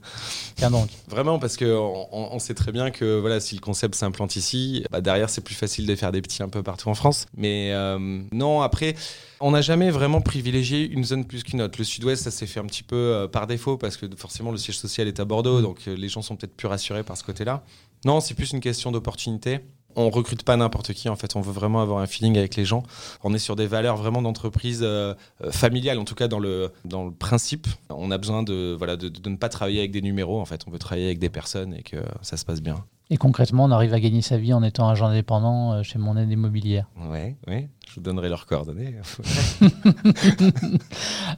Tiens 0.55 0.72
donc. 0.72 0.89
Vraiment, 1.08 1.39
parce 1.39 1.58
qu'on 1.58 2.08
on 2.12 2.39
sait 2.39 2.53
très 2.53 2.72
bien 2.72 2.91
que 2.91 3.20
voilà, 3.20 3.39
si 3.39 3.55
le 3.55 3.62
concept 3.62 3.96
s'implante 3.96 4.36
ici, 4.36 4.86
bah 4.91 5.01
derrière, 5.01 5.29
c'est 5.29 5.41
plus 5.41 5.55
facile 5.55 5.86
de 5.86 5.96
faire 5.96 6.12
des 6.12 6.22
petits 6.22 6.44
un 6.44 6.50
peu 6.50 6.63
partout 6.63 6.89
en 6.89 6.94
France. 6.94 7.27
Mais 7.36 7.72
euh, 7.74 8.22
non, 8.32 8.62
après, 8.62 8.96
on 9.39 9.51
n'a 9.51 9.61
jamais 9.61 9.89
vraiment 9.89 10.21
privilégié 10.21 10.87
une 10.87 11.03
zone 11.03 11.25
plus 11.25 11.43
qu'une 11.43 11.61
autre. 11.61 11.75
Le 11.77 11.83
sud-ouest, 11.83 12.23
ça 12.23 12.31
s'est 12.31 12.47
fait 12.47 12.59
un 12.59 12.65
petit 12.65 12.83
peu 12.83 12.95
euh, 12.95 13.27
par 13.27 13.47
défaut, 13.47 13.77
parce 13.77 13.97
que 13.97 14.05
forcément, 14.15 14.51
le 14.51 14.57
siège 14.57 14.77
social 14.77 15.07
est 15.07 15.19
à 15.19 15.25
Bordeaux, 15.25 15.61
donc 15.61 15.79
euh, 15.87 15.95
les 15.95 16.09
gens 16.09 16.21
sont 16.21 16.35
peut-être 16.35 16.55
plus 16.55 16.67
rassurés 16.67 17.03
par 17.03 17.17
ce 17.17 17.23
côté-là. 17.23 17.63
Non, 18.05 18.21
c'est 18.21 18.33
plus 18.33 18.51
une 18.51 18.59
question 18.59 18.91
d'opportunité. 18.91 19.59
On 19.97 20.09
recrute 20.09 20.43
pas 20.43 20.57
n'importe 20.57 20.91
qui 20.91 21.07
en 21.07 21.15
fait. 21.15 21.37
On 21.37 21.41
veut 21.41 21.53
vraiment 21.53 21.81
avoir 21.81 21.99
un 21.99 22.05
feeling 22.05 22.37
avec 22.37 22.57
les 22.57 22.65
gens. 22.65 22.83
On 23.23 23.33
est 23.33 23.39
sur 23.39 23.55
des 23.55 23.65
valeurs 23.65 23.95
vraiment 23.95 24.21
d'entreprise 24.21 24.81
euh, 24.83 25.13
familiale 25.51 25.99
en 25.99 26.03
tout 26.03 26.15
cas 26.15 26.27
dans 26.27 26.39
le 26.39 26.69
dans 26.83 27.05
le 27.05 27.11
principe. 27.11 27.67
On 27.89 28.11
a 28.11 28.17
besoin 28.17 28.43
de 28.43 28.75
voilà 28.77 28.97
de, 28.97 29.07
de, 29.07 29.29
ne 29.29 29.37
pas 29.37 29.47
travailler 29.47 29.79
avec 29.79 29.91
des 29.91 30.01
numéros 30.01 30.41
en 30.41 30.45
fait. 30.45 30.63
On 30.67 30.71
veut 30.71 30.79
travailler 30.79 31.05
avec 31.05 31.19
des 31.19 31.29
personnes 31.29 31.73
et 31.73 31.81
que 31.81 31.95
ça 32.21 32.35
se 32.35 32.43
passe 32.43 32.61
bien 32.61 32.83
et 33.12 33.17
concrètement, 33.17 33.65
on 33.65 33.71
arrive 33.71 33.93
à 33.93 34.00
gagner 34.00 34.24
sa 34.24 34.38
vie 34.38 34.51
en 34.51 34.63
étant 34.63 34.89
agent 34.89 35.05
indépendant 35.05 35.74
euh, 35.74 35.83
chez 35.83 36.00
mon 36.00 36.17
aide 36.17 36.31
immobilière. 36.31 36.88
Oui, 37.12 37.35
oui, 37.47 37.67
je 37.88 37.95
vous 37.95 38.01
donnerai 38.01 38.29
leurs 38.29 38.47
coordonnées. 38.47 38.95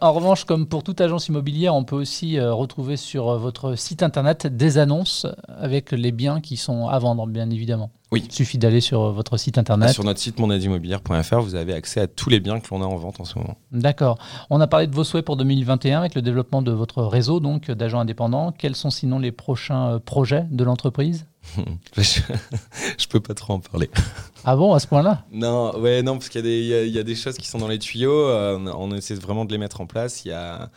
en 0.02 0.14
revanche, 0.14 0.46
comme 0.46 0.66
pour 0.66 0.84
toute 0.84 1.02
agence 1.02 1.28
immobilière, 1.28 1.76
on 1.76 1.84
peut 1.84 1.98
aussi 1.98 2.40
euh, 2.40 2.54
retrouver 2.54 2.96
sur 2.96 3.28
euh, 3.28 3.38
votre 3.38 3.76
site 3.76 4.02
internet 4.02 4.48
des 4.48 4.78
annonces 4.78 5.28
avec 5.50 5.92
les 5.92 6.14
biens 6.14 6.40
qui 6.40 6.56
sont 6.56 6.88
à 6.88 6.98
vendre, 7.00 7.28
bien 7.28 7.50
évidemment. 7.50 7.92
Oui. 8.14 8.24
Il 8.26 8.32
suffit 8.32 8.58
d'aller 8.58 8.80
sur 8.80 9.12
votre 9.12 9.36
site 9.36 9.58
internet. 9.58 9.90
Sur 9.90 10.06
notre 10.06 10.22
site 10.22 10.40
monaideimmobilière.fr, 10.40 11.42
vous 11.42 11.56
avez 11.56 11.74
accès 11.74 12.00
à 12.00 12.08
tous 12.08 12.30
les 12.30 12.40
biens 12.40 12.62
que 12.62 12.68
l'on 12.72 12.82
a 12.82 12.86
en 12.86 12.96
vente 12.96 13.20
en 13.20 13.26
ce 13.26 13.38
moment. 13.38 13.58
D'accord. 13.74 14.18
On 14.50 14.62
a 14.62 14.68
parlé 14.68 14.88
de 14.88 14.96
vos 14.96 15.04
souhaits 15.04 15.26
pour 15.26 15.36
2021 15.36 16.00
avec 16.00 16.16
le 16.16 16.22
développement 16.22 16.62
de 16.62 16.72
votre 16.72 17.04
réseau 17.04 17.42
donc 17.42 17.70
d'agents 17.70 18.00
indépendants. 18.00 18.54
Quels 18.58 18.78
sont 18.78 18.92
sinon 18.92 19.20
les 19.20 19.34
prochains 19.34 20.00
projets 20.00 20.46
de 20.50 20.64
l'entreprise? 20.64 21.28
je, 21.98 22.22
je 22.98 23.08
peux 23.08 23.20
pas 23.20 23.34
trop 23.34 23.54
en 23.54 23.60
parler. 23.60 23.90
Ah 24.44 24.56
bon, 24.56 24.74
à 24.74 24.80
ce 24.80 24.88
point-là? 24.88 25.24
Non, 25.32 25.78
ouais, 25.80 26.02
non, 26.02 26.14
parce 26.14 26.30
qu'il 26.30 26.46
y, 26.46 26.70
y, 26.70 26.90
y, 26.90 27.00
a 27.00 27.04
des 27.04 27.16
choses 27.16 27.38
qui 27.38 27.48
sont 27.48 27.58
dans 27.58 27.68
les 27.68 27.80
tuyaux. 27.80 28.28
Euh, 28.28 28.60
on 28.78 28.92
essaie 28.92 29.16
vraiment 29.16 29.46
de 29.46 29.52
les 29.52 29.58
mettre 29.58 29.82
en 29.82 29.86
place. 29.86 30.26
Il 30.26 30.30
y 30.30 30.32
a, 30.32 30.70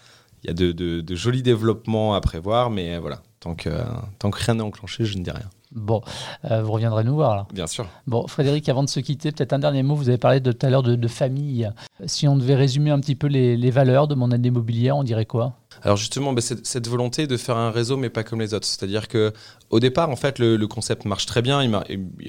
y 0.45 0.51
a 0.51 0.53
de, 0.53 0.73
de, 0.73 1.01
de, 1.01 1.15
jolis 1.15 1.43
développements 1.43 2.15
à 2.15 2.21
prévoir, 2.21 2.71
mais 2.71 2.99
voilà, 2.99 3.23
tant 3.41 3.55
que, 3.55 3.71
tant 4.19 4.31
que 4.31 4.43
rien 4.43 4.55
n'est 4.55 4.63
enclenché, 4.63 5.05
je 5.05 5.19
ne 5.19 5.23
dis 5.23 5.31
rien. 5.31 5.49
Bon, 5.73 6.03
euh, 6.51 6.63
vous 6.63 6.73
reviendrez 6.73 7.05
nous 7.05 7.15
voir 7.15 7.37
là. 7.37 7.47
Bien 7.53 7.69
sûr. 7.69 7.87
Bon, 8.09 8.27
Frédéric, 8.27 8.69
avant 8.69 8.83
de 8.83 8.89
se 8.89 8.99
quitter, 8.99 9.31
peut-être 9.31 9.53
un 9.53 9.61
dernier 9.61 9.85
mot. 9.85 9.95
Vous 9.95 10.09
avez 10.09 10.19
parlé 10.19 10.41
de, 10.41 10.51
tout 10.51 10.67
à 10.67 10.71
l'heure 10.71 10.83
de, 10.83 10.97
de, 10.97 11.09
famille. 11.09 11.71
Si 12.07 12.27
on 12.27 12.37
devait 12.37 12.57
résumer 12.57 12.91
un 12.91 12.99
petit 12.99 13.15
peu 13.15 13.29
les, 13.29 13.57
les 13.57 13.71
valeurs 13.71 14.09
de 14.09 14.17
mon 14.17 14.33
aide 14.33 14.45
immobilière, 14.45 14.97
on 14.97 15.05
dirait 15.05 15.27
quoi? 15.27 15.55
Alors 15.83 15.97
justement, 15.97 16.33
bah, 16.33 16.43
cette, 16.43 16.89
volonté 16.89 17.27
de 17.27 17.37
faire 17.37 17.57
un 17.57 17.71
réseau, 17.71 17.97
mais 17.97 18.11
pas 18.11 18.25
comme 18.25 18.41
les 18.41 18.55
autres. 18.55 18.67
C'est-à-dire 18.67 19.09
que 19.09 19.33
au 19.71 19.81
départ, 19.81 20.11
en 20.11 20.17
fait, 20.17 20.39
le, 20.39 20.59
concept 20.67 21.05
marche 21.05 21.27
très 21.27 21.43
bien. 21.43 21.61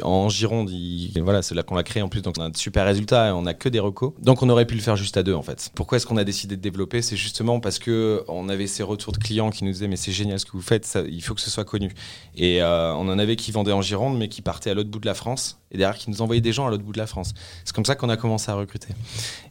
En 0.04 0.30
Gironde, 0.30 0.70
il, 0.70 1.12
voilà, 1.22 1.42
c'est 1.42 1.56
là 1.56 1.64
qu'on 1.64 1.76
l'a 1.76 1.84
créé 1.84 2.02
en 2.02 2.10
plus, 2.10 2.22
donc 2.22 2.36
on 2.38 2.42
a 2.42 2.46
un 2.46 2.54
super 2.54 2.86
résultat 2.86 3.30
et 3.30 3.32
on 3.32 3.46
a 3.46 3.54
que 3.54 3.70
des 3.70 3.80
recos. 3.80 4.14
Donc 4.22 4.42
on 4.42 4.50
aurait 4.50 4.66
pu 4.66 4.76
le 4.76 4.82
faire 4.82 4.96
juste 4.96 5.18
à 5.18 5.24
deux, 5.24 5.34
en 5.34 5.42
fait. 5.42 5.72
Pourquoi 5.76 5.98
est-ce 5.98 6.06
qu'on 6.08 6.18
a 6.18 6.24
décidé 6.24 6.56
de 6.56 6.62
développer? 6.62 7.02
C'est 7.02 7.18
justement 7.18 7.60
parce 7.60 7.80
que 7.80 8.24
on 8.28 8.50
avait 8.50 8.68
ces 8.68 8.84
retours 8.84 9.14
de 9.14 9.18
clients 9.18 9.50
qui 9.50 9.64
nous 9.64 9.72
disaient 9.72 9.88
mais 9.88 9.96
c'est 9.96 10.12
génial 10.12 10.40
ce 10.40 10.46
que 10.46 10.54
vous 10.54 10.62
faites, 10.62 10.98
il 11.10 11.22
faut 11.22 11.34
que 11.34 11.42
ce 11.42 11.50
soit 11.50 11.66
connu. 11.66 11.94
Et 12.36 12.62
euh, 12.62 12.94
on 12.94 13.10
en 13.10 13.20
avait 13.20 13.36
qui 13.36 13.52
vendaient 13.52 13.72
en 13.72 13.82
Gironde, 13.82 14.18
mais 14.18 14.28
qui 14.28 14.42
partaient 14.42 14.70
à 14.70 14.74
l'autre 14.74 14.90
bout 14.90 15.00
de 15.00 15.06
la 15.06 15.14
France 15.14 15.60
et 15.72 15.78
derrière 15.78 15.98
qui 15.98 16.10
nous 16.10 16.22
envoyaient 16.22 16.42
des 16.42 16.54
gens 16.54 16.68
à 16.68 16.70
l'autre 16.70 16.84
bout 16.84 16.94
de 16.94 16.98
la 16.98 17.08
France. 17.08 17.34
C'est 17.64 17.74
comme 17.74 17.86
ça 17.86 17.96
qu'on 17.96 18.10
a 18.10 18.18
commencé 18.18 18.52
à 18.52 18.56
recruter. 18.56 18.90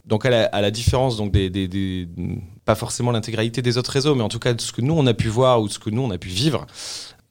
Donc 0.05 0.25
à 0.25 0.29
la, 0.29 0.71
différence 0.71 1.17
donc 1.17 1.31
des 1.31 1.49
pas 2.65 2.75
forcément 2.75 3.11
l'intégralité 3.11 3.61
des 3.61 3.77
autres 3.77 3.91
réseaux, 3.91 4.15
mais 4.15 4.23
en 4.23 4.29
tout 4.29 4.39
cas 4.39 4.53
de 4.53 4.61
ce 4.61 4.71
que 4.71 4.81
nous 4.81 4.93
on 4.93 5.05
a 5.07 5.13
pu 5.13 5.27
voir 5.27 5.61
ou 5.61 5.67
de 5.67 5.73
ce 5.73 5.79
que 5.79 5.89
nous 5.89 6.01
on 6.01 6.11
a 6.11 6.17
pu 6.17 6.29
vivre. 6.29 6.65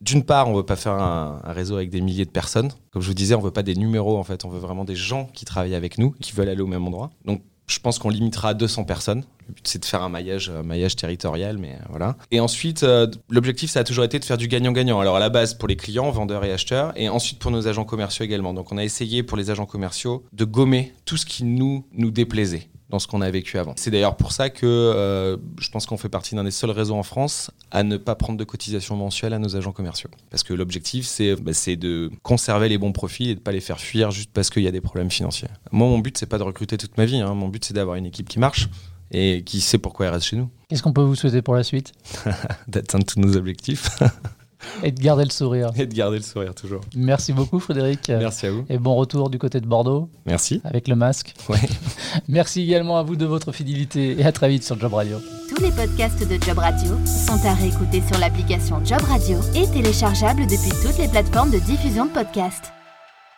D'une 0.00 0.24
part, 0.24 0.48
on 0.48 0.54
veut 0.54 0.64
pas 0.64 0.76
faire 0.76 0.94
un, 0.94 1.42
réseau 1.44 1.76
avec 1.76 1.90
des 1.90 2.00
milliers 2.00 2.24
de 2.24 2.30
personnes. 2.30 2.70
Comme 2.90 3.02
je 3.02 3.06
vous 3.06 3.14
disais, 3.14 3.34
on 3.34 3.40
veut 3.40 3.50
pas 3.50 3.62
des 3.62 3.74
numéros 3.74 4.16
en 4.16 4.24
fait, 4.24 4.46
on 4.46 4.48
veut 4.48 4.58
vraiment 4.58 4.84
des 4.84 4.96
gens 4.96 5.26
qui 5.34 5.44
travaillent 5.44 5.74
avec 5.74 5.98
nous, 5.98 6.12
qui 6.20 6.32
veulent 6.32 6.48
aller 6.48 6.62
au 6.62 6.66
même 6.66 6.86
endroit. 6.86 7.10
Donc 7.26 7.42
je 7.70 7.78
pense 7.78 7.98
qu'on 7.98 8.08
limitera 8.08 8.50
à 8.50 8.54
200 8.54 8.84
personnes. 8.84 9.24
Le 9.46 9.54
but, 9.54 9.66
c'est 9.66 9.78
de 9.78 9.84
faire 9.84 10.02
un 10.02 10.08
maillage, 10.08 10.50
maillage 10.50 10.96
territorial, 10.96 11.56
mais 11.58 11.78
voilà. 11.88 12.16
Et 12.30 12.40
ensuite, 12.40 12.82
euh, 12.82 13.06
l'objectif, 13.28 13.70
ça 13.70 13.80
a 13.80 13.84
toujours 13.84 14.04
été 14.04 14.18
de 14.18 14.24
faire 14.24 14.38
du 14.38 14.48
gagnant-gagnant. 14.48 14.98
Alors, 15.00 15.16
à 15.16 15.20
la 15.20 15.28
base, 15.28 15.54
pour 15.54 15.68
les 15.68 15.76
clients, 15.76 16.10
vendeurs 16.10 16.44
et 16.44 16.52
acheteurs, 16.52 16.92
et 16.96 17.08
ensuite 17.08 17.38
pour 17.38 17.50
nos 17.50 17.68
agents 17.68 17.84
commerciaux 17.84 18.24
également. 18.24 18.54
Donc, 18.54 18.72
on 18.72 18.78
a 18.78 18.84
essayé 18.84 19.22
pour 19.22 19.36
les 19.36 19.50
agents 19.50 19.66
commerciaux 19.66 20.24
de 20.32 20.44
gommer 20.44 20.92
tout 21.04 21.16
ce 21.16 21.26
qui 21.26 21.44
nous, 21.44 21.86
nous 21.92 22.10
déplaisait 22.10 22.68
dans 22.90 22.98
ce 22.98 23.06
qu'on 23.06 23.20
a 23.20 23.30
vécu 23.30 23.58
avant. 23.58 23.74
C'est 23.76 23.90
d'ailleurs 23.90 24.16
pour 24.16 24.32
ça 24.32 24.50
que 24.50 24.66
euh, 24.66 25.36
je 25.60 25.70
pense 25.70 25.86
qu'on 25.86 25.96
fait 25.96 26.08
partie 26.08 26.34
d'un 26.34 26.44
des 26.44 26.50
seuls 26.50 26.70
réseaux 26.70 26.96
en 26.96 27.02
France 27.02 27.50
à 27.70 27.82
ne 27.82 27.96
pas 27.96 28.14
prendre 28.14 28.38
de 28.38 28.44
cotisation 28.44 28.96
mensuelle 28.96 29.32
à 29.32 29.38
nos 29.38 29.56
agents 29.56 29.72
commerciaux. 29.72 30.10
Parce 30.30 30.42
que 30.42 30.52
l'objectif, 30.52 31.06
c'est 31.06 31.36
bah, 31.36 31.52
de 31.76 32.10
conserver 32.22 32.68
les 32.68 32.78
bons 32.78 32.92
profils 32.92 33.30
et 33.30 33.34
de 33.34 33.40
ne 33.40 33.44
pas 33.44 33.52
les 33.52 33.60
faire 33.60 33.80
fuir 33.80 34.10
juste 34.10 34.30
parce 34.32 34.50
qu'il 34.50 34.62
y 34.62 34.68
a 34.68 34.72
des 34.72 34.80
problèmes 34.80 35.10
financiers. 35.10 35.48
Moi, 35.70 35.88
mon 35.88 35.98
but, 35.98 36.18
c'est 36.18 36.26
pas 36.26 36.38
de 36.38 36.42
recruter 36.42 36.76
toute 36.76 36.98
ma 36.98 37.04
vie. 37.04 37.20
Hein. 37.20 37.34
Mon 37.34 37.48
but, 37.48 37.64
c'est 37.64 37.74
d'avoir 37.74 37.96
une 37.96 38.06
équipe 38.06 38.28
qui 38.28 38.38
marche 38.38 38.68
et 39.12 39.42
qui 39.44 39.60
sait 39.60 39.78
pourquoi 39.78 40.06
elle 40.06 40.12
reste 40.12 40.26
chez 40.26 40.36
nous. 40.36 40.50
Qu'est-ce 40.68 40.82
qu'on 40.82 40.92
peut 40.92 41.02
vous 41.02 41.14
souhaiter 41.14 41.42
pour 41.42 41.54
la 41.54 41.62
suite? 41.62 41.92
D'atteindre 42.68 43.04
tous 43.04 43.20
nos 43.20 43.36
objectifs. 43.36 43.90
Et 44.82 44.92
de 44.92 45.00
garder 45.00 45.24
le 45.24 45.30
sourire. 45.30 45.70
Et 45.76 45.86
de 45.86 45.94
garder 45.94 46.18
le 46.18 46.22
sourire, 46.22 46.54
toujours. 46.54 46.80
Merci 46.94 47.32
beaucoup, 47.32 47.60
Frédéric. 47.60 48.08
Merci 48.08 48.46
à 48.46 48.50
vous. 48.52 48.64
Et 48.68 48.78
bon 48.78 48.94
retour 48.94 49.30
du 49.30 49.38
côté 49.38 49.60
de 49.60 49.66
Bordeaux. 49.66 50.08
Merci. 50.26 50.60
Avec 50.64 50.88
le 50.88 50.96
masque. 50.96 51.34
Ouais. 51.48 51.58
Merci 52.28 52.62
également 52.62 52.98
à 52.98 53.02
vous 53.02 53.16
de 53.16 53.26
votre 53.26 53.52
fidélité 53.52 54.20
et 54.20 54.24
à 54.24 54.32
très 54.32 54.48
vite 54.48 54.64
sur 54.64 54.78
Job 54.78 54.94
Radio. 54.94 55.18
Tous 55.48 55.62
les 55.62 55.70
podcasts 55.70 56.26
de 56.28 56.42
Job 56.42 56.58
Radio 56.58 56.90
sont 57.04 57.46
à 57.46 57.54
réécouter 57.54 58.02
sur 58.06 58.18
l'application 58.18 58.84
Job 58.84 59.00
Radio 59.02 59.38
et 59.54 59.66
téléchargeables 59.68 60.46
depuis 60.46 60.70
toutes 60.82 60.98
les 60.98 61.08
plateformes 61.08 61.50
de 61.50 61.58
diffusion 61.58 62.06
de 62.06 62.10
podcasts. 62.10 62.72